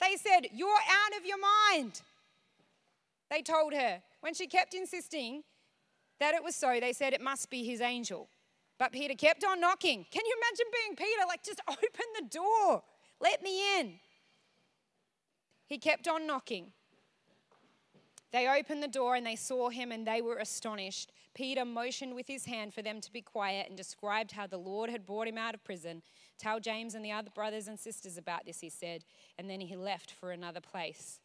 They 0.00 0.16
said, 0.16 0.48
You're 0.52 0.68
out 0.68 1.18
of 1.18 1.26
your 1.26 1.38
mind. 1.38 2.00
They 3.30 3.42
told 3.42 3.72
her. 3.72 4.00
When 4.20 4.32
she 4.34 4.46
kept 4.46 4.72
insisting 4.72 5.42
that 6.20 6.34
it 6.34 6.42
was 6.42 6.56
so, 6.56 6.78
they 6.80 6.92
said 6.92 7.12
it 7.12 7.20
must 7.20 7.50
be 7.50 7.64
his 7.64 7.80
angel. 7.80 8.28
But 8.78 8.92
Peter 8.92 9.14
kept 9.14 9.44
on 9.44 9.60
knocking. 9.60 10.06
Can 10.10 10.22
you 10.24 10.36
imagine 10.40 10.66
being 10.72 10.96
Peter? 10.96 11.26
Like, 11.28 11.42
just 11.44 11.60
open 11.68 12.06
the 12.20 12.28
door, 12.28 12.82
let 13.20 13.42
me 13.42 13.80
in. 13.80 13.94
He 15.66 15.78
kept 15.78 16.06
on 16.08 16.26
knocking. 16.26 16.72
They 18.32 18.48
opened 18.48 18.82
the 18.82 18.88
door 18.88 19.14
and 19.14 19.24
they 19.24 19.36
saw 19.36 19.70
him 19.70 19.92
and 19.92 20.04
they 20.04 20.20
were 20.20 20.38
astonished. 20.38 21.12
Peter 21.34 21.64
motioned 21.64 22.16
with 22.16 22.26
his 22.26 22.46
hand 22.46 22.74
for 22.74 22.82
them 22.82 23.00
to 23.00 23.12
be 23.12 23.22
quiet 23.22 23.68
and 23.68 23.76
described 23.76 24.32
how 24.32 24.48
the 24.48 24.58
Lord 24.58 24.90
had 24.90 25.06
brought 25.06 25.28
him 25.28 25.38
out 25.38 25.54
of 25.54 25.62
prison. 25.62 26.02
Tell 26.36 26.58
James 26.58 26.96
and 26.96 27.04
the 27.04 27.12
other 27.12 27.30
brothers 27.32 27.68
and 27.68 27.78
sisters 27.78 28.18
about 28.18 28.44
this, 28.44 28.60
he 28.60 28.68
said, 28.68 29.04
and 29.38 29.48
then 29.48 29.60
he 29.60 29.76
left 29.76 30.10
for 30.10 30.32
another 30.32 30.60
place. 30.60 31.20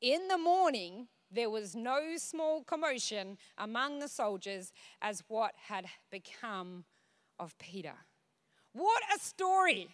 In 0.00 0.28
the 0.28 0.38
morning, 0.38 1.08
there 1.30 1.50
was 1.50 1.76
no 1.76 2.16
small 2.16 2.62
commotion 2.62 3.36
among 3.58 3.98
the 3.98 4.08
soldiers 4.08 4.72
as 5.02 5.22
what 5.28 5.52
had 5.68 5.86
become 6.10 6.84
of 7.38 7.56
Peter. 7.58 7.94
What 8.72 9.02
a 9.14 9.18
story! 9.18 9.88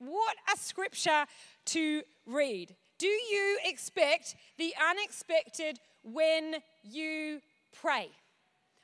What 0.00 0.36
a 0.52 0.58
scripture 0.58 1.26
to 1.66 2.02
read. 2.26 2.74
Do 2.98 3.06
you 3.06 3.58
expect 3.64 4.34
the 4.56 4.72
unexpected 4.90 5.78
when 6.02 6.56
you 6.82 7.40
pray? 7.72 8.08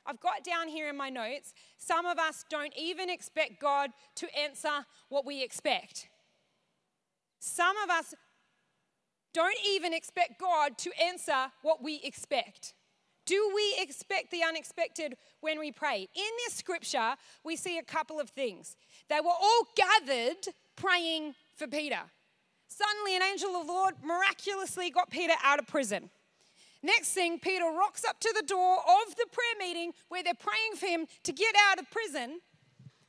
I've 0.05 0.19
got 0.19 0.43
down 0.43 0.67
here 0.67 0.89
in 0.89 0.95
my 0.95 1.09
notes, 1.09 1.53
some 1.77 2.05
of 2.05 2.19
us 2.19 2.45
don't 2.49 2.73
even 2.77 3.09
expect 3.09 3.59
God 3.59 3.89
to 4.15 4.27
answer 4.39 4.85
what 5.09 5.25
we 5.25 5.43
expect. 5.43 6.07
Some 7.39 7.75
of 7.83 7.89
us 7.89 8.13
don't 9.33 9.57
even 9.67 9.93
expect 9.93 10.39
God 10.39 10.77
to 10.77 10.91
answer 11.03 11.51
what 11.63 11.83
we 11.83 11.99
expect. 12.03 12.73
Do 13.27 13.51
we 13.53 13.75
expect 13.79 14.31
the 14.31 14.41
unexpected 14.41 15.17
when 15.41 15.59
we 15.59 15.71
pray? 15.71 16.07
In 16.15 16.31
this 16.45 16.55
scripture, 16.55 17.15
we 17.43 17.57
see 17.57 17.77
a 17.77 17.83
couple 17.83 18.19
of 18.21 18.29
things. 18.29 18.77
They 19.09 19.19
were 19.19 19.29
all 19.29 19.67
gathered 19.75 20.47
praying 20.77 21.35
for 21.55 21.67
Peter. 21.67 21.99
Suddenly, 22.69 23.17
an 23.17 23.23
angel 23.23 23.49
of 23.49 23.67
the 23.67 23.73
Lord 23.73 23.95
miraculously 24.01 24.89
got 24.89 25.09
Peter 25.09 25.33
out 25.43 25.59
of 25.59 25.67
prison. 25.67 26.09
Next 26.81 27.11
thing, 27.11 27.37
Peter 27.39 27.65
rocks 27.65 28.05
up 28.05 28.19
to 28.21 28.33
the 28.33 28.45
door 28.45 28.77
of 28.77 29.15
the 29.15 29.25
prayer 29.31 29.57
meeting 29.59 29.91
where 30.07 30.23
they're 30.23 30.33
praying 30.33 30.75
for 30.77 30.85
him 30.85 31.05
to 31.23 31.33
get 31.33 31.53
out 31.69 31.79
of 31.79 31.91
prison. 31.91 32.39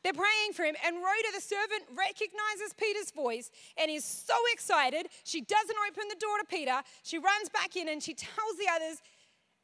They're 0.02 0.12
praying 0.12 0.52
for 0.54 0.64
him, 0.64 0.74
and 0.86 0.96
Rhoda, 0.96 1.30
the 1.34 1.40
servant, 1.40 1.82
recognizes 1.90 2.72
Peter's 2.76 3.10
voice 3.10 3.50
and 3.76 3.90
is 3.90 4.04
so 4.04 4.34
excited. 4.52 5.08
She 5.24 5.42
doesn't 5.42 5.76
open 5.88 6.04
the 6.08 6.16
door 6.18 6.38
to 6.38 6.44
Peter. 6.48 6.82
She 7.02 7.18
runs 7.18 7.48
back 7.52 7.76
in 7.76 7.88
and 7.88 8.02
she 8.02 8.14
tells 8.14 8.56
the 8.58 8.68
others, 8.74 9.02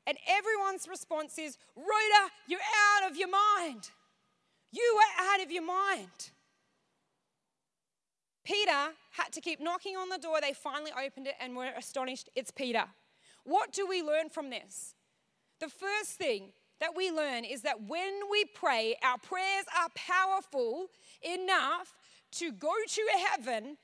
and 0.06 0.18
everyone's 0.28 0.86
response 0.88 1.38
is, 1.38 1.56
Rhoda, 1.76 2.30
you're 2.46 2.60
out 2.60 3.10
of 3.10 3.16
your 3.16 3.28
mind. 3.28 3.90
You 4.72 5.00
are 5.02 5.32
out 5.32 5.42
of 5.42 5.50
your 5.50 5.64
mind. 5.64 6.30
Peter 8.44 8.92
had 9.12 9.32
to 9.32 9.40
keep 9.40 9.60
knocking 9.60 9.96
on 9.96 10.10
the 10.10 10.18
door. 10.18 10.40
They 10.40 10.52
finally 10.52 10.92
opened 10.92 11.26
it 11.28 11.34
and 11.40 11.56
were 11.56 11.70
astonished. 11.76 12.28
It's 12.34 12.50
Peter. 12.50 12.84
What 13.44 13.72
do 13.72 13.86
we 13.86 14.02
learn 14.02 14.28
from 14.28 14.50
this? 14.50 14.94
The 15.60 15.68
first 15.68 16.12
thing 16.12 16.52
that 16.80 16.94
we 16.96 17.10
learn 17.10 17.44
is 17.44 17.62
that 17.62 17.82
when 17.86 18.12
we 18.30 18.44
pray, 18.44 18.96
our 19.02 19.18
prayers 19.18 19.64
are 19.78 19.88
powerful 19.94 20.88
enough 21.22 21.94
to 22.32 22.52
go 22.52 22.72
to 22.86 23.02
heaven, 23.30 23.78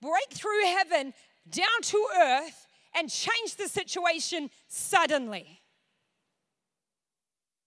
break 0.00 0.30
through 0.30 0.64
heaven 0.64 1.12
down 1.50 1.82
to 1.82 2.06
earth, 2.18 2.66
and 2.94 3.10
change 3.10 3.56
the 3.56 3.68
situation 3.68 4.48
suddenly. 4.68 5.60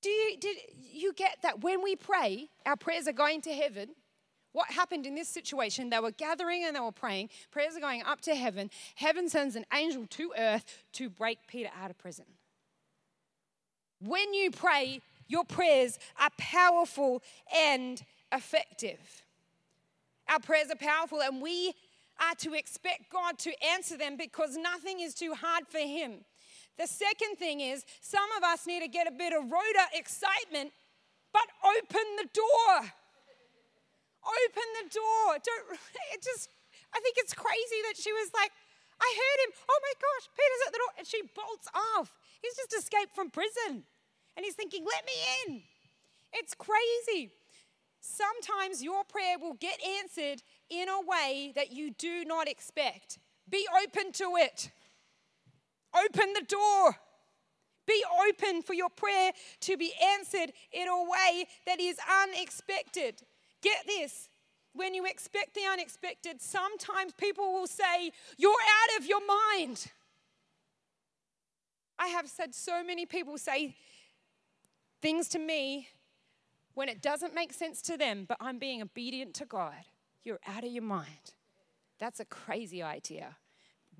Do 0.01 0.09
you, 0.09 0.38
did 0.38 0.57
you 0.91 1.13
get 1.13 1.38
that 1.43 1.62
when 1.62 1.83
we 1.83 1.95
pray, 1.95 2.49
our 2.65 2.75
prayers 2.75 3.07
are 3.07 3.13
going 3.13 3.41
to 3.41 3.53
heaven? 3.53 3.89
What 4.51 4.71
happened 4.71 5.05
in 5.05 5.15
this 5.15 5.29
situation? 5.29 5.89
They 5.89 5.99
were 5.99 6.12
gathering 6.12 6.63
and 6.65 6.75
they 6.75 6.79
were 6.79 6.91
praying. 6.91 7.29
Prayers 7.51 7.75
are 7.75 7.81
going 7.81 8.03
up 8.03 8.21
to 8.21 8.35
heaven. 8.35 8.71
Heaven 8.95 9.29
sends 9.29 9.55
an 9.55 9.65
angel 9.73 10.07
to 10.07 10.33
earth 10.38 10.83
to 10.93 11.09
break 11.09 11.39
Peter 11.47 11.69
out 11.79 11.91
of 11.91 11.97
prison. 11.97 12.25
When 14.01 14.33
you 14.33 14.49
pray, 14.49 15.01
your 15.27 15.43
prayers 15.43 15.99
are 16.19 16.31
powerful 16.38 17.21
and 17.55 18.01
effective. 18.31 19.23
Our 20.27 20.39
prayers 20.39 20.69
are 20.71 20.75
powerful, 20.75 21.21
and 21.21 21.41
we 21.41 21.73
are 22.19 22.35
to 22.39 22.53
expect 22.53 23.12
God 23.12 23.38
to 23.39 23.51
answer 23.63 23.97
them 23.97 24.17
because 24.17 24.57
nothing 24.57 24.99
is 24.99 25.13
too 25.13 25.33
hard 25.33 25.67
for 25.67 25.79
Him. 25.79 26.25
The 26.79 26.87
second 26.87 27.35
thing 27.35 27.59
is, 27.59 27.83
some 27.99 28.23
of 28.39 28.43
us 28.47 28.65
need 28.65 28.79
to 28.79 28.87
get 28.87 29.05
a 29.05 29.11
bit 29.11 29.35
of 29.35 29.43
Rhoda 29.51 29.85
excitement, 29.93 30.71
but 31.35 31.43
open 31.59 32.07
the 32.15 32.29
door. 32.31 32.87
Open 34.23 34.67
the 34.79 34.87
door. 34.87 35.27
Don't, 35.43 35.75
it 36.15 36.23
just, 36.23 36.47
I 36.95 37.03
think 37.03 37.19
it's 37.19 37.35
crazy 37.35 37.79
that 37.91 37.99
she 37.99 38.13
was 38.15 38.31
like, 38.33 38.51
I 38.95 39.09
heard 39.11 39.39
him. 39.43 39.51
Oh 39.67 39.79
my 39.83 39.93
gosh, 39.99 40.25
Peter's 40.31 40.63
at 40.67 40.71
the 40.71 40.79
door. 40.79 40.91
And 40.97 41.07
she 41.07 41.21
bolts 41.35 41.67
off. 41.99 42.15
He's 42.41 42.55
just 42.55 42.71
escaped 42.71 43.13
from 43.13 43.29
prison. 43.29 43.83
And 44.37 44.45
he's 44.45 44.55
thinking, 44.55 44.85
let 44.87 45.03
me 45.03 45.11
in. 45.43 45.61
It's 46.31 46.55
crazy. 46.55 47.31
Sometimes 47.99 48.81
your 48.81 49.03
prayer 49.03 49.35
will 49.37 49.55
get 49.59 49.79
answered 49.99 50.41
in 50.69 50.87
a 50.87 51.01
way 51.03 51.51
that 51.55 51.73
you 51.73 51.91
do 51.91 52.23
not 52.23 52.47
expect. 52.47 53.19
Be 53.49 53.67
open 53.83 54.13
to 54.13 54.35
it. 54.37 54.71
Open 55.95 56.34
the 56.34 56.45
door. 56.47 56.95
Be 57.88 58.04
open 58.28 58.62
for 58.62 58.73
your 58.73 58.89
prayer 58.89 59.32
to 59.62 59.78
be 59.78 59.91
answered 60.17 60.52
in 60.71 60.88
a 60.88 61.04
way 61.04 61.45
that 61.65 61.80
is 61.80 61.97
unexpected. 62.23 63.23
Get 63.62 63.86
this. 63.88 64.30
When 64.73 64.93
you 64.93 65.06
expect 65.06 65.56
the 65.56 65.62
unexpected, 65.71 66.41
sometimes 66.41 67.13
people 67.13 67.52
will 67.52 67.65
say, 67.65 68.12
You're 68.38 68.52
out 68.52 68.99
of 68.99 69.08
your 69.08 69.21
mind. 69.25 69.88
I 71.97 72.08
have 72.08 72.28
said 72.30 72.54
so 72.54 72.84
many 72.84 73.06
people 73.06 73.38
say 73.38 73.75
things 75.02 75.28
to 75.30 75.39
me 75.39 75.88
when 76.75 76.88
it 76.88 77.02
doesn't 77.02 77.34
make 77.34 77.52
sense 77.52 77.82
to 77.84 77.97
them, 77.97 78.25
but 78.28 78.38
I'm 78.39 78.60
being 78.60 78.82
obedient 78.82 79.34
to 79.36 79.45
God. 79.45 79.73
You're 80.23 80.39
out 80.47 80.63
of 80.63 80.71
your 80.71 80.84
mind. 80.84 81.34
That's 81.99 82.19
a 82.19 82.25
crazy 82.25 82.82
idea. 82.82 83.36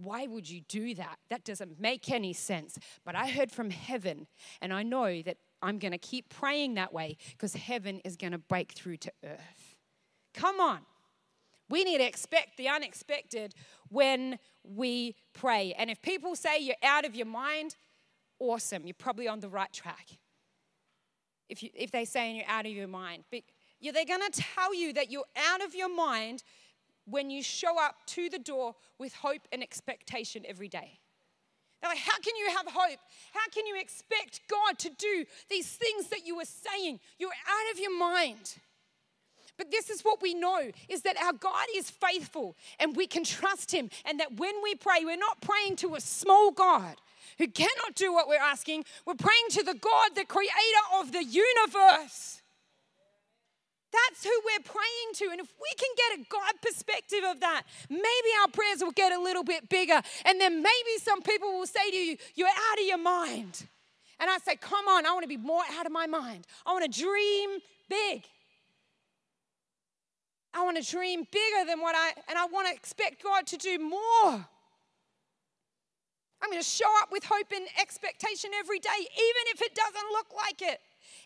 Why 0.02 0.28
would 0.28 0.50
you 0.50 0.62
do 0.62 0.96
that? 0.96 1.18
That 1.30 1.44
doesn't 1.44 1.80
make 1.80 2.10
any 2.12 2.34
sense. 2.34 2.78
But 3.06 3.16
I 3.16 3.28
heard 3.28 3.52
from 3.52 3.70
heaven, 3.70 4.28
and 4.62 4.74
I 4.74 4.84
know 4.84 5.22
that 5.22 5.38
I'm 5.62 5.78
going 5.78 5.92
to 5.92 5.98
keep 5.98 6.30
praying 6.30 6.76
that 6.76 6.94
way 6.94 7.18
because 7.32 7.54
heaven 7.54 8.00
is 8.06 8.16
going 8.16 8.32
to 8.32 8.38
break 8.38 8.72
through 8.72 8.98
to 8.98 9.12
earth. 9.26 9.76
Come 10.34 10.60
on. 10.60 10.80
We 11.70 11.84
need 11.84 12.00
to 12.00 12.06
expect 12.06 12.58
the 12.58 12.68
unexpected 12.70 13.54
when 13.90 14.40
we 14.64 15.16
pray. 15.34 15.74
And 15.78 15.90
if 15.90 16.02
people 16.02 16.36
say 16.36 16.60
you're 16.60 16.76
out 16.82 17.06
of 17.06 17.16
your 17.16 17.28
mind, 17.28 17.76
awesome. 18.40 18.86
You're 18.86 18.96
probably 18.96 19.28
on 19.28 19.40
the 19.40 19.50
right 19.50 19.72
track. 19.72 20.08
If, 21.48 21.62
you, 21.62 21.70
if 21.74 21.92
they 21.92 22.06
say 22.06 22.34
you're 22.34 22.46
out 22.48 22.66
of 22.66 22.72
your 22.72 22.88
mind, 22.88 23.24
but 23.32 23.42
they're 23.82 24.06
going 24.06 24.32
to 24.32 24.44
tell 24.56 24.74
you 24.74 24.94
that 24.94 25.12
you're 25.12 25.24
out 25.36 25.64
of 25.64 25.76
your 25.76 25.94
mind 25.94 26.44
when 27.10 27.30
you 27.30 27.44
show 27.44 27.80
up 27.80 27.96
to 28.08 28.30
the 28.30 28.40
door 28.40 28.76
with 28.98 29.14
hope 29.14 29.48
and 29.52 29.62
expectation 29.62 30.44
every 30.48 30.68
day. 30.68 31.00
They're 31.82 31.92
like, 31.92 32.00
how 32.00 32.20
can 32.20 32.36
you 32.36 32.50
have 32.58 32.68
hope? 32.68 33.00
How 33.34 33.48
can 33.54 33.66
you 33.66 33.80
expect 33.80 34.42
God 34.50 34.78
to 34.80 34.90
do 34.90 35.26
these 35.50 35.68
things 35.68 36.08
that 36.08 36.26
you 36.26 36.36
were 36.36 36.46
saying? 36.46 37.00
You're 37.18 37.30
out 37.30 37.74
of 37.74 37.80
your 37.80 37.98
mind. 37.98 38.58
But 39.58 39.72
this 39.72 39.90
is 39.90 40.02
what 40.02 40.22
we 40.22 40.34
know 40.34 40.72
is 40.88 41.02
that 41.02 41.22
our 41.22 41.34
God 41.34 41.66
is 41.76 41.90
faithful 41.90 42.56
and 42.80 42.96
we 42.96 43.08
can 43.08 43.24
trust 43.24 43.72
him 43.74 43.90
and 44.06 44.20
that 44.20 44.38
when 44.38 44.54
we 44.64 44.76
pray 44.76 45.04
we're 45.04 45.18
not 45.18 45.42
praying 45.42 45.76
to 45.78 45.96
a 45.96 46.02
small 46.02 46.52
God 46.52 46.96
who 47.38 47.48
cannot 47.48 47.96
do 47.96 48.14
what 48.14 48.28
we're 48.28 48.40
asking. 48.40 48.86
We're 49.06 49.16
praying 49.16 49.50
to 49.52 49.64
the 49.64 49.74
God 49.74 50.10
the 50.16 50.26
creator 50.26 50.52
of 51.00 51.12
the 51.12 51.24
universe. 51.24 52.39
That's 53.92 54.24
who 54.24 54.32
we're 54.46 54.64
praying 54.64 55.10
to. 55.16 55.26
And 55.32 55.40
if 55.40 55.52
we 55.60 55.70
can 55.78 55.90
get 55.98 56.20
a 56.20 56.30
God 56.30 56.62
perspective 56.62 57.24
of 57.28 57.40
that, 57.40 57.64
maybe 57.90 58.32
our 58.42 58.48
prayers 58.52 58.82
will 58.82 58.92
get 58.92 59.12
a 59.12 59.20
little 59.20 59.44
bit 59.44 59.68
bigger. 59.70 60.02
And 60.26 60.40
then 60.40 60.62
maybe 60.62 60.94
some 61.02 61.22
people 61.22 61.50
will 61.50 61.68
say 61.68 61.90
to 61.90 61.96
you, 61.98 62.18
You're 62.36 62.48
out 62.48 62.80
of 62.80 62.86
your 62.86 63.00
mind. 63.00 63.68
And 64.20 64.30
I 64.30 64.38
say, 64.40 64.56
Come 64.56 64.88
on, 64.88 65.06
I 65.06 65.12
want 65.12 65.24
to 65.24 65.28
be 65.28 65.38
more 65.38 65.64
out 65.72 65.86
of 65.86 65.92
my 65.92 66.06
mind. 66.06 66.46
I 66.66 66.74
want 66.74 66.92
to 66.92 67.02
dream 67.02 67.50
big. 67.90 68.26
I 70.54 70.64
want 70.64 70.78
to 70.78 70.84
dream 70.84 71.28
bigger 71.32 71.66
than 71.68 71.80
what 71.80 71.96
I, 71.96 72.14
and 72.28 72.38
I 72.38 72.46
want 72.46 72.68
to 72.68 72.74
expect 72.74 73.24
God 73.24 73.46
to 73.48 73.58
do 73.58 73.78
more. 73.80 74.46
I'm 76.42 76.50
going 76.50 76.62
to 76.62 76.68
show 76.68 76.90
up 77.02 77.12
with 77.12 77.24
hope 77.24 77.52
and 77.56 77.68
expectation 77.80 78.52
every 78.58 78.80
day, 78.80 78.90
even 78.98 79.44
if 79.54 79.62
it 79.62 79.76
doesn't 79.76 80.10
look 80.12 80.28
like 80.36 80.62
it. 80.62 80.80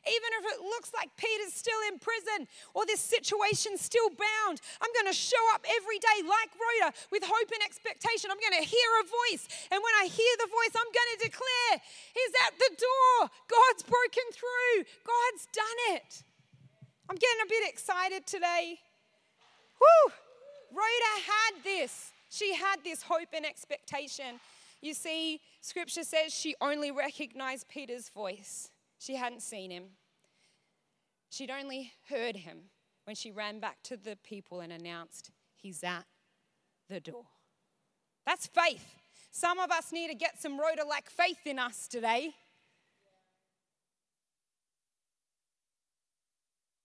Even 0.04 0.30
if 0.40 0.44
it 0.56 0.60
looks 0.62 0.92
like 0.92 1.10
Peter's 1.16 1.54
still 1.54 1.80
in 1.88 2.00
prison 2.00 2.48
or 2.74 2.86
this 2.86 3.00
situation's 3.00 3.82
still 3.82 4.10
bound, 4.10 4.60
I'm 4.82 4.92
going 4.92 5.08
to 5.08 5.16
show 5.16 5.42
up 5.56 5.64
every 5.64 6.00
day 6.00 6.26
like 6.28 6.52
Rhoda 6.56 6.96
with 7.12 7.24
hope 7.24 7.50
and 7.52 7.64
expectation. 7.64 8.32
I'm 8.32 8.42
going 8.42 8.60
to 8.60 8.68
hear 8.68 8.90
a 9.00 9.06
voice. 9.08 9.48
And 9.72 9.80
when 9.80 9.96
I 10.02 10.12
hear 10.12 10.34
the 10.44 10.52
voice, 10.52 10.74
I'm 10.76 10.92
going 10.92 11.12
to 11.16 11.20
declare, 11.28 11.74
He's 12.12 12.34
at 12.48 12.54
the 12.60 12.72
door. 12.76 13.32
God's 13.48 13.84
broken 13.84 14.28
through. 14.32 14.88
God's 15.04 15.44
done 15.52 15.80
it. 15.98 16.24
I'm 17.10 17.18
getting 17.18 17.44
a 17.44 17.50
bit 17.50 17.70
excited 17.70 18.26
today. 18.26 18.80
Woo! 19.80 20.14
Rhoda 20.72 21.14
had 21.28 21.64
this. 21.64 22.12
She 22.30 22.54
had 22.54 22.84
this 22.84 23.04
hope 23.04 23.30
and 23.34 23.46
expectation. 23.46 24.40
You 24.82 24.94
see, 24.94 25.40
scripture 25.62 26.04
says 26.04 26.34
she 26.34 26.56
only 26.60 26.92
recognized 26.92 27.70
Peter's 27.70 28.10
voice. 28.10 28.70
She 29.04 29.18
hadn't 29.18 29.42
seen 29.42 29.70
him. 29.70 29.84
She'd 31.30 31.52
only 31.52 31.92
heard 32.08 32.38
him 32.38 32.70
when 33.04 33.18
she 33.18 33.32
ran 33.32 33.60
back 33.60 33.84
to 33.84 33.98
the 33.98 34.18
people 34.24 34.62
and 34.62 34.72
announced, 34.72 35.30
He's 35.58 35.84
at 35.84 36.06
the 36.88 37.02
door. 37.02 37.26
That's 38.26 38.48
faith. 38.48 38.96
Some 39.30 39.60
of 39.60 39.72
us 39.72 39.92
need 39.92 40.08
to 40.08 40.16
get 40.16 40.42
some 40.42 40.58
Rhoda 40.58 40.86
like 40.88 41.10
faith 41.10 41.46
in 41.46 41.60
us 41.60 41.90
today. 41.90 42.34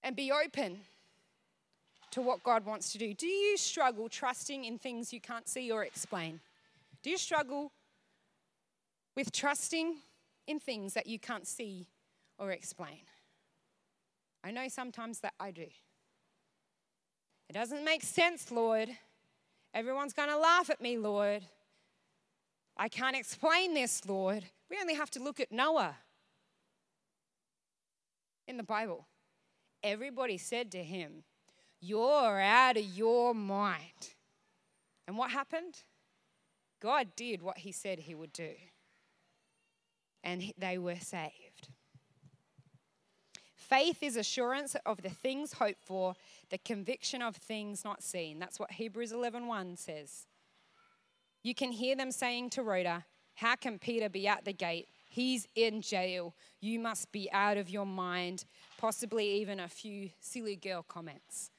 And 0.02 0.16
be 0.16 0.32
open 0.32 0.80
to 2.10 2.20
what 2.20 2.42
God 2.42 2.66
wants 2.66 2.90
to 2.92 2.98
do. 2.98 3.14
Do 3.14 3.28
you 3.28 3.56
struggle 3.56 4.08
trusting 4.08 4.64
in 4.64 4.76
things 4.78 5.12
you 5.12 5.20
can't 5.20 5.46
see 5.46 5.70
or 5.70 5.84
explain? 5.84 6.40
Do 7.04 7.10
you 7.10 7.18
struggle 7.18 7.70
with 9.14 9.30
trusting 9.30 9.98
in 10.48 10.58
things 10.58 10.94
that 10.94 11.06
you 11.06 11.20
can't 11.20 11.46
see 11.46 11.86
or 12.38 12.50
explain? 12.50 13.00
I 14.44 14.50
know 14.50 14.68
sometimes 14.68 15.20
that 15.20 15.34
I 15.38 15.50
do. 15.50 15.66
It 17.48 17.52
doesn't 17.52 17.84
make 17.84 18.02
sense, 18.02 18.50
Lord. 18.50 18.88
Everyone's 19.74 20.12
going 20.12 20.28
to 20.28 20.38
laugh 20.38 20.70
at 20.70 20.80
me, 20.80 20.98
Lord. 20.98 21.42
I 22.76 22.88
can't 22.88 23.16
explain 23.16 23.74
this, 23.74 24.06
Lord. 24.06 24.44
We 24.70 24.78
only 24.80 24.94
have 24.94 25.10
to 25.12 25.22
look 25.22 25.40
at 25.40 25.50
Noah 25.50 25.96
in 28.46 28.56
the 28.56 28.62
Bible. 28.62 29.06
Everybody 29.82 30.38
said 30.38 30.70
to 30.72 30.82
him, 30.82 31.24
You're 31.80 32.40
out 32.40 32.76
of 32.76 32.84
your 32.84 33.34
mind. 33.34 34.10
And 35.06 35.16
what 35.16 35.30
happened? 35.30 35.82
God 36.80 37.08
did 37.16 37.42
what 37.42 37.58
he 37.58 37.72
said 37.72 37.98
he 37.98 38.14
would 38.14 38.32
do, 38.32 38.50
and 40.22 40.52
they 40.56 40.78
were 40.78 40.96
saved. 40.96 41.47
Faith 43.68 44.02
is 44.02 44.16
assurance 44.16 44.74
of 44.86 45.02
the 45.02 45.10
things 45.10 45.54
hoped 45.54 45.84
for, 45.84 46.14
the 46.48 46.58
conviction 46.58 47.20
of 47.20 47.36
things 47.36 47.84
not 47.84 48.02
seen. 48.02 48.38
That's 48.38 48.58
what 48.58 48.72
Hebrews 48.72 49.12
11:1 49.12 49.76
says. 49.76 50.26
You 51.42 51.54
can 51.54 51.72
hear 51.72 51.94
them 51.94 52.10
saying 52.10 52.50
to 52.50 52.62
Rhoda, 52.62 53.06
"How 53.34 53.56
can 53.56 53.78
Peter 53.78 54.08
be 54.08 54.26
at 54.26 54.44
the 54.44 54.54
gate? 54.54 54.88
He's 55.04 55.46
in 55.54 55.82
jail. 55.82 56.34
You 56.60 56.78
must 56.78 57.12
be 57.12 57.30
out 57.30 57.58
of 57.58 57.68
your 57.68 57.84
mind." 57.84 58.46
Possibly 58.78 59.30
even 59.40 59.60
a 59.60 59.68
few 59.68 60.12
silly 60.18 60.56
girl 60.56 60.82
comments. 60.82 61.50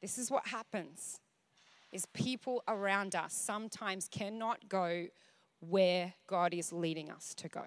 This 0.00 0.18
is 0.18 0.30
what 0.30 0.48
happens. 0.48 1.20
Is 1.92 2.06
people 2.06 2.62
around 2.66 3.14
us 3.14 3.34
sometimes 3.34 4.08
cannot 4.08 4.68
go 4.68 5.08
where 5.60 6.14
God 6.26 6.52
is 6.52 6.72
leading 6.72 7.10
us 7.10 7.34
to 7.36 7.48
go. 7.48 7.66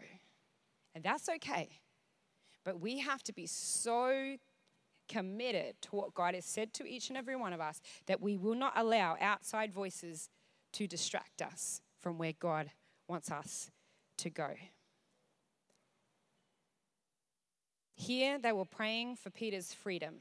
And 0.93 1.03
that's 1.03 1.29
okay. 1.29 1.79
But 2.63 2.80
we 2.80 3.00
have 3.00 3.24
to 3.24 3.34
be 3.34 3.45
so 3.45 4.36
committed 5.08 5.82
to 5.82 5.89
what 5.95 6.13
God 6.13 6.36
has 6.36 6.45
said 6.45 6.74
to 6.76 6.86
each 6.86 7.10
and 7.10 7.17
every 7.17 7.36
one 7.36 7.52
of 7.52 7.60
us 7.60 7.82
that 8.06 8.22
we 8.22 8.38
will 8.38 8.56
not 8.56 8.74
allow 8.76 9.17
outside 9.19 9.74
voices 9.74 10.30
to 10.74 10.88
distract 10.88 11.41
us 11.41 11.82
from 12.00 12.17
where 12.17 12.34
God 12.39 12.72
wants 13.08 13.32
us 13.32 13.72
to 14.17 14.30
go. 14.30 14.52
Here, 17.95 18.39
they 18.39 18.54
were 18.54 18.65
praying 18.65 19.17
for 19.17 19.30
Peter's 19.30 19.74
freedom, 19.74 20.15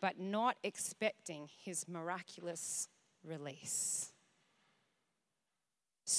but 0.00 0.18
not 0.18 0.56
expecting 0.62 1.48
his 1.64 1.88
miraculous 1.88 2.88
release. 3.24 4.11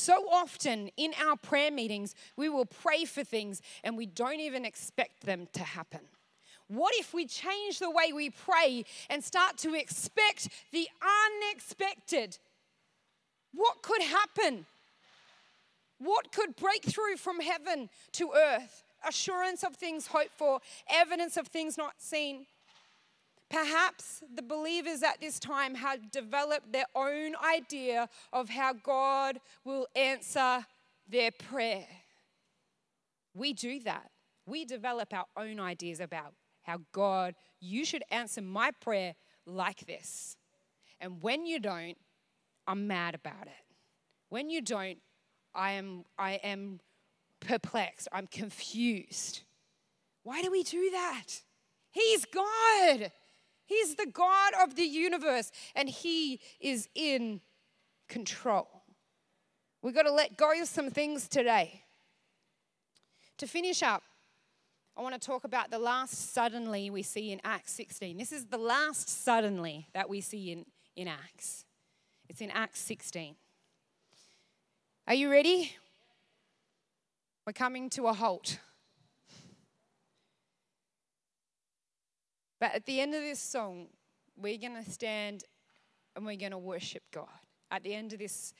So 0.04 0.28
often 0.30 0.90
in 0.98 1.14
our 1.26 1.38
prayer 1.38 1.72
meetings, 1.72 2.14
we 2.36 2.50
will 2.50 2.66
pray 2.66 3.06
for 3.06 3.24
things 3.24 3.62
and 3.86 3.96
we 3.96 4.06
don't 4.06 4.42
even 4.42 4.66
expect 4.66 5.22
them 5.22 5.48
to 5.54 5.64
happen. 5.64 6.02
What 6.68 6.94
if 6.96 7.14
we 7.14 7.26
change 7.26 7.80
the 7.80 7.90
way 7.90 8.12
we 8.12 8.30
pray 8.30 8.84
and 9.10 9.24
start 9.24 9.58
to 9.60 9.74
expect 9.76 10.50
the 10.74 10.90
unexpected? 11.42 12.38
What 13.54 13.82
could 13.82 14.02
happen? 14.02 14.66
What 16.00 16.34
could 16.34 16.58
break 16.58 16.84
through 16.84 17.16
from 17.16 17.40
heaven 17.40 17.90
to 18.12 18.34
earth? 18.36 18.84
Assurance 19.08 19.64
of 19.64 19.78
things 19.78 20.08
hoped 20.08 20.36
for, 20.36 20.60
evidence 20.90 21.38
of 21.38 21.48
things 21.48 21.78
not 21.78 21.94
seen. 22.02 22.46
Perhaps 23.54 24.24
the 24.34 24.42
believers 24.42 25.04
at 25.04 25.22
this 25.22 25.38
time 25.38 25.76
had 25.76 26.10
developed 26.10 26.74
their 26.74 26.88
own 26.96 27.36
idea 27.36 28.10
of 28.32 28.50
how 28.50 28.74
God 28.74 29.40
will 29.64 29.86
answer 29.96 30.66
their 31.08 31.30
prayer. 31.30 31.86
We 33.36 33.54
do 33.54 33.80
that. 33.82 34.10
We 34.48 34.66
develop 34.66 35.14
our 35.14 35.28
own 35.38 35.60
ideas 35.60 36.00
about 36.00 36.34
how 36.64 36.80
God, 36.94 37.36
you 37.60 37.86
should 37.86 38.02
answer 38.10 38.42
my 38.42 38.72
prayer 38.72 39.14
like 39.46 39.86
this. 39.86 40.36
And 41.00 41.22
when 41.22 41.46
you 41.46 41.60
don't, 41.60 41.98
I'm 42.66 42.88
mad 42.88 43.14
about 43.14 43.46
it. 43.46 43.66
When 44.30 44.50
you 44.50 44.64
don't, 44.64 44.98
I 45.54 45.74
am, 45.74 46.06
I 46.18 46.34
am 46.44 46.80
perplexed. 47.40 48.08
I'm 48.12 48.26
confused. 48.26 49.42
Why 50.24 50.42
do 50.42 50.50
we 50.50 50.64
do 50.64 50.90
that? 50.90 51.42
He's 51.92 52.26
God. 52.26 53.12
He's 53.66 53.96
the 53.96 54.06
God 54.06 54.54
of 54.62 54.76
the 54.76 54.84
universe 54.84 55.52
and 55.76 55.90
He 55.90 56.40
is 56.60 56.88
in 56.96 57.42
control. 58.08 58.84
We've 59.82 59.96
got 59.96 60.04
to 60.04 60.12
let 60.12 60.38
go 60.38 60.52
of 60.60 60.68
some 60.68 60.90
things 60.90 61.28
today. 61.28 61.82
To 63.38 63.48
finish 63.48 63.84
up, 63.84 64.04
I 64.96 65.02
want 65.02 65.20
to 65.20 65.20
talk 65.20 65.44
about 65.44 65.72
the 65.72 65.80
last 65.80 66.34
suddenly 66.34 66.90
we 66.90 67.02
see 67.02 67.32
in 67.32 67.42
Acts 67.44 67.74
16. 67.74 68.18
This 68.18 68.32
is 68.32 68.46
the 68.46 68.58
last 68.58 69.10
suddenly 69.10 69.88
that 69.94 70.08
we 70.08 70.22
see 70.22 70.52
in, 70.52 70.66
in 70.96 71.08
Acts. 71.08 71.66
It's 72.30 72.42
in 72.42 72.52
Acts 72.52 72.80
16. 72.82 73.36
Are 75.08 75.14
you 75.16 75.30
ready? 75.30 75.76
We're 77.46 77.54
coming 77.54 77.90
to 77.92 78.08
a 78.08 78.14
halt. 78.14 78.60
But 82.64 82.76
at 82.76 82.86
the 82.86 83.02
end 83.02 83.14
of 83.14 83.22
this 83.22 83.42
song, 83.42 83.88
we're 84.38 84.58
going 84.58 84.82
to 84.82 84.90
stand 84.90 85.44
and 86.16 86.26
we're 86.26 86.38
going 86.38 86.54
to 86.54 86.58
worship 86.58 87.04
God. 87.12 87.28
At 87.70 87.84
the 87.84 87.94
end 87.94 88.14
of 88.14 88.20
this 88.20 88.54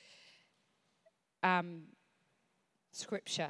um, 1.42 1.84
scripture, 2.92 3.48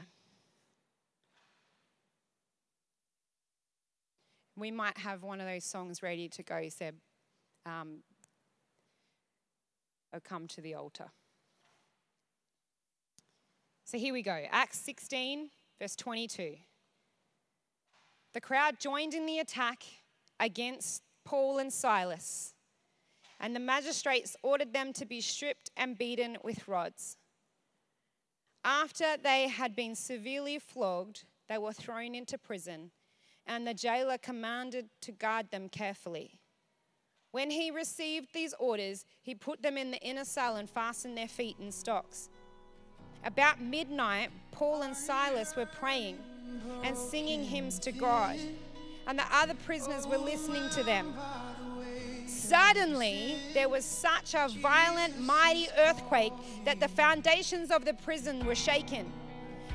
we 4.55 4.71
might 4.71 4.97
have 4.99 5.25
one 5.25 5.40
of 5.40 5.49
those 5.49 5.64
songs 5.64 6.05
ready 6.05 6.29
to 6.29 6.45
go, 6.45 6.69
Seb. 6.69 6.95
Um, 7.67 8.05
or 10.12 10.21
come 10.21 10.47
to 10.47 10.61
the 10.61 10.75
altar. 10.75 11.11
So 13.85 13.99
here 13.99 14.12
we 14.12 14.23
go 14.23 14.45
Acts 14.53 14.79
16, 14.79 15.51
verse 15.81 15.97
22. 15.97 16.55
The 18.35 18.40
crowd 18.40 18.79
joined 18.79 19.14
in 19.14 19.27
the 19.27 19.40
attack 19.40 19.83
against 20.40 21.03
Paul 21.25 21.59
and 21.59 21.73
Silas, 21.73 22.55
and 23.40 23.55
the 23.55 23.61
magistrates 23.61 24.37
ordered 24.42 24.73
them 24.73 24.92
to 24.94 25.07
be 25.07 25.20
stripped 25.20 25.70
and 25.77 25.99
beaten 25.99 26.37
with 26.42 26.68
rods. 26.68 27.16
After 28.64 29.16
they 29.23 29.49
had 29.49 29.77
been 29.77 29.94
severely 29.94 30.59
flogged, 30.59 31.25
they 31.49 31.59
were 31.59 31.73
thrown 31.73 32.14
into 32.14 32.38
prison, 32.38 32.90
and 33.47 33.66
the 33.66 33.75
jailer 33.75 34.18
commanded 34.18 34.88
to 35.03 35.12
guard 35.12 35.51
them 35.51 35.68
carefully. 35.68 36.40
When 37.31 37.51
he 37.51 37.70
received 37.70 38.33
these 38.33 38.55
orders, 38.61 39.05
he 39.20 39.35
put 39.35 39.61
them 39.61 39.77
in 39.77 39.90
the 39.90 40.01
inner 40.01 40.25
cell 40.25 40.57
and 40.57 40.70
fastened 40.70 41.18
their 41.18 41.29
feet 41.29 41.57
in 41.61 41.73
stocks. 41.73 42.31
About 43.25 43.61
midnight, 43.61 44.31
Paul 44.53 44.83
and 44.83 44.97
Silas 44.97 45.57
were 45.57 45.66
praying 45.66 46.18
and 46.83 46.97
singing 46.97 47.42
hymns 47.42 47.79
to 47.81 47.92
God, 47.92 48.38
and 49.07 49.19
the 49.19 49.25
other 49.33 49.55
prisoners 49.64 50.07
were 50.07 50.19
listening 50.19 50.69
to 50.71 50.83
them. 50.83 51.14
Suddenly, 52.27 53.37
there 53.53 53.69
was 53.69 53.85
such 53.85 54.35
a 54.35 54.49
violent, 54.61 55.21
mighty 55.21 55.69
earthquake 55.79 56.33
that 56.64 56.81
the 56.81 56.88
foundations 56.88 57.71
of 57.71 57.85
the 57.85 57.95
prison 57.95 58.45
were 58.47 58.55
shaken. 58.55 59.12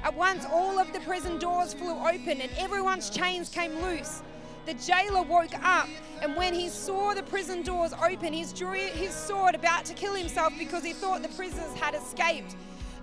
At 0.03 0.15
once, 0.15 0.45
all 0.45 0.79
of 0.79 0.93
the 0.93 0.99
prison 1.01 1.39
doors 1.39 1.73
flew 1.73 1.93
open 1.93 2.41
and 2.41 2.51
everyone's 2.57 3.09
chains 3.09 3.49
came 3.49 3.73
loose. 3.81 4.21
The 4.65 4.73
jailer 4.75 5.23
woke 5.23 5.55
up, 5.63 5.89
and 6.21 6.35
when 6.35 6.53
he 6.53 6.69
saw 6.69 7.13
the 7.13 7.23
prison 7.23 7.63
doors 7.63 7.91
open, 7.93 8.33
he 8.33 8.45
drew 8.53 8.73
his 8.73 9.15
sword 9.15 9.55
about 9.55 9.85
to 9.85 9.93
kill 9.93 10.13
himself 10.13 10.53
because 10.59 10.83
he 10.83 10.93
thought 10.93 11.23
the 11.23 11.29
prisoners 11.29 11.73
had 11.73 11.95
escaped. 11.95 12.55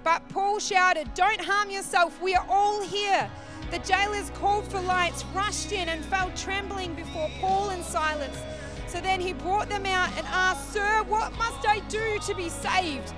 But 0.07 0.23
Paul 0.29 0.61
shouted, 0.61 1.13
Don't 1.15 1.41
harm 1.41 1.69
yourself, 1.69 2.23
we 2.23 2.37
are 2.37 2.47
all 2.49 2.81
here. 2.81 3.29
The 3.73 3.81
jailers 3.81 4.31
called 4.37 4.65
for 4.71 4.81
lights, 4.81 5.25
rushed 5.35 5.73
in, 5.73 5.89
and 5.89 6.05
fell 6.05 6.31
trembling 6.37 6.95
before 6.95 7.29
Paul 7.41 7.71
and 7.71 7.85
Silas. 7.85 8.41
So 8.87 9.01
then 9.01 9.21
he 9.21 9.33
brought 9.33 9.69
them 9.69 9.85
out 9.85 10.17
and 10.17 10.25
asked, 10.29 10.73
Sir, 10.73 11.03
what 11.09 11.37
must 11.37 11.67
I 11.67 11.81
do 11.89 12.21
to 12.25 12.35
be 12.37 12.49
saved? 12.49 13.15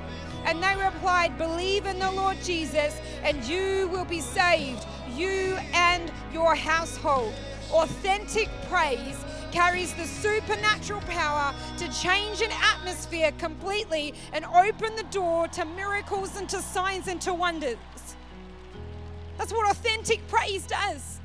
And 0.46 0.62
they 0.62 0.82
replied, 0.82 1.36
Believe 1.36 1.84
in 1.84 1.98
the 1.98 2.10
Lord 2.10 2.38
Jesus, 2.42 2.98
and 3.22 3.44
you 3.44 3.88
will 3.92 4.06
be 4.06 4.22
saved, 4.22 4.86
you 5.14 5.58
and 5.74 6.10
your 6.32 6.54
household. 6.54 7.34
Authentic 7.70 8.48
praise 8.70 9.22
carries 9.58 9.92
the 9.94 10.06
supernatural 10.06 11.00
power 11.08 11.52
to 11.76 11.92
change 11.92 12.40
an 12.42 12.50
atmosphere 12.62 13.32
completely 13.38 14.14
and 14.32 14.44
open 14.44 14.94
the 14.94 15.02
door 15.10 15.48
to 15.48 15.64
miracles 15.64 16.36
and 16.36 16.48
to 16.48 16.62
signs 16.62 17.08
and 17.08 17.20
to 17.20 17.34
wonders. 17.34 17.76
That's 19.36 19.52
what 19.52 19.68
authentic 19.68 20.24
praise 20.28 20.64
does. 20.64 21.18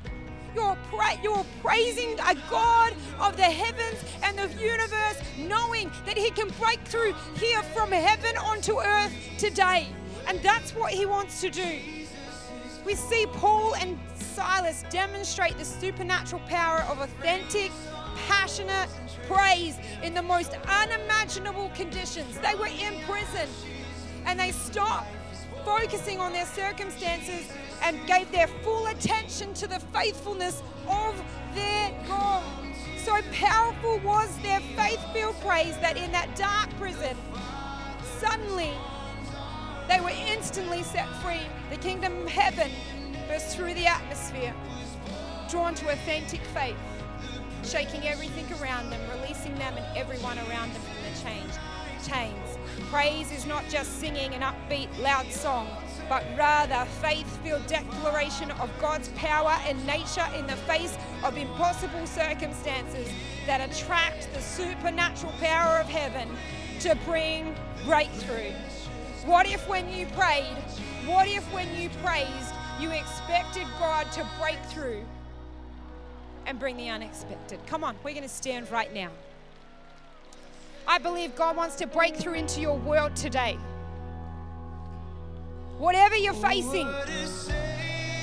You're, 0.52 0.76
pra- 0.90 1.16
you're 1.22 1.46
praising 1.62 2.18
a 2.28 2.34
God 2.50 2.92
of 3.20 3.36
the 3.36 3.44
heavens 3.44 4.02
and 4.24 4.36
the 4.36 4.48
universe, 4.60 5.22
knowing 5.38 5.92
that 6.04 6.18
He 6.18 6.32
can 6.32 6.48
break 6.58 6.80
through 6.80 7.14
here 7.36 7.62
from 7.62 7.92
heaven 7.92 8.36
onto 8.36 8.80
earth 8.80 9.14
today. 9.38 9.86
And 10.26 10.40
that's 10.42 10.74
what 10.74 10.92
He 10.92 11.06
wants 11.06 11.40
to 11.42 11.50
do. 11.50 11.78
We 12.84 12.96
see 12.96 13.26
Paul 13.34 13.76
and 13.76 13.96
Silas 14.34 14.84
demonstrate 14.90 15.56
the 15.56 15.64
supernatural 15.64 16.42
power 16.48 16.80
of 16.90 16.98
authentic, 17.00 17.70
passionate 18.28 18.88
praise 19.26 19.78
in 20.02 20.14
the 20.14 20.22
most 20.22 20.52
unimaginable 20.68 21.70
conditions. 21.74 22.38
They 22.38 22.54
were 22.54 22.66
in 22.66 23.00
prison 23.02 23.48
and 24.26 24.38
they 24.38 24.52
stopped 24.52 25.08
focusing 25.64 26.20
on 26.20 26.32
their 26.32 26.46
circumstances 26.46 27.50
and 27.82 27.98
gave 28.06 28.30
their 28.30 28.46
full 28.46 28.86
attention 28.86 29.54
to 29.54 29.66
the 29.66 29.80
faithfulness 29.92 30.62
of 30.88 31.22
their 31.54 31.90
God. 32.06 32.42
So 32.98 33.20
powerful 33.32 33.98
was 34.00 34.36
their 34.38 34.60
faith 34.60 35.00
filled 35.12 35.38
praise 35.40 35.76
that 35.78 35.96
in 35.96 36.10
that 36.12 36.34
dark 36.36 36.70
prison, 36.78 37.16
suddenly 38.18 38.72
they 39.88 40.00
were 40.00 40.12
instantly 40.28 40.82
set 40.82 41.06
free. 41.22 41.42
The 41.70 41.76
kingdom 41.76 42.22
of 42.22 42.28
heaven 42.28 42.70
burst 43.28 43.56
through 43.56 43.74
the 43.74 43.86
atmosphere, 43.86 44.54
drawn 45.50 45.74
to 45.74 45.92
authentic 45.92 46.40
faith, 46.40 46.76
shaking 47.64 48.06
everything 48.06 48.46
around 48.60 48.90
them, 48.90 49.00
releasing 49.20 49.54
them 49.56 49.74
and 49.76 49.96
everyone 49.96 50.38
around 50.38 50.72
them 50.72 50.82
from 50.82 51.02
the 51.02 51.20
change, 51.22 51.52
chains. 52.06 52.58
Praise 52.90 53.32
is 53.32 53.46
not 53.46 53.64
just 53.68 54.00
singing 54.00 54.34
an 54.34 54.42
upbeat, 54.42 54.88
loud 55.00 55.30
song 55.30 55.68
but 56.08 56.24
rather 56.36 56.84
faith 57.00 57.26
filled 57.42 57.66
declaration 57.66 58.50
of 58.52 58.70
God's 58.80 59.08
power 59.10 59.56
and 59.66 59.84
nature 59.86 60.26
in 60.36 60.46
the 60.46 60.56
face 60.56 60.96
of 61.22 61.36
impossible 61.36 62.06
circumstances 62.06 63.08
that 63.46 63.68
attract 63.68 64.32
the 64.34 64.40
supernatural 64.40 65.32
power 65.40 65.78
of 65.78 65.86
heaven 65.86 66.28
to 66.80 66.94
bring 67.04 67.54
breakthrough. 67.84 68.52
What 69.24 69.46
if 69.46 69.66
when 69.68 69.88
you 69.88 70.06
prayed, 70.08 70.56
what 71.06 71.28
if 71.28 71.44
when 71.52 71.74
you 71.74 71.88
praised, 72.02 72.54
you 72.80 72.90
expected 72.90 73.66
God 73.78 74.10
to 74.12 74.28
break 74.40 74.62
through 74.66 75.04
and 76.46 76.58
bring 76.58 76.76
the 76.76 76.88
unexpected? 76.88 77.58
Come 77.66 77.84
on, 77.84 77.96
we're 78.04 78.12
going 78.12 78.22
to 78.22 78.28
stand 78.28 78.70
right 78.70 78.92
now. 78.92 79.10
I 80.86 80.98
believe 80.98 81.34
God 81.34 81.56
wants 81.56 81.76
to 81.76 81.86
break 81.86 82.16
through 82.16 82.34
into 82.34 82.60
your 82.60 82.76
world 82.76 83.16
today. 83.16 83.56
Whatever 85.78 86.16
you're 86.16 86.34
facing. 86.34 86.86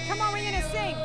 Come 0.07 0.21
on, 0.21 0.33
we're 0.33 0.49
going 0.49 0.61
to 0.61 0.69
sing. 0.69 0.95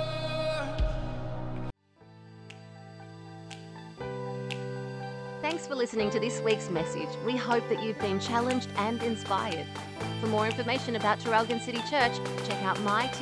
Thanks 5.40 5.66
for 5.66 5.74
listening 5.76 6.11
to 6.11 6.20
this 6.20 6.40
week's 6.40 6.68
message. 6.70 7.09
We 7.24 7.37
hope 7.37 7.68
that 7.68 7.83
you've 7.83 7.98
been 8.00 8.20
challenged 8.20 8.68
and 8.76 9.02
inspired. 9.02 9.66
For 10.20 10.26
more 10.26 10.46
information 10.46 10.96
about 10.96 11.20
Traralgon 11.20 11.61
City 11.61 11.79
Church, 11.88 12.12
check 12.46 12.62
out 12.62 12.76
mytcc.com.au. 12.79 13.16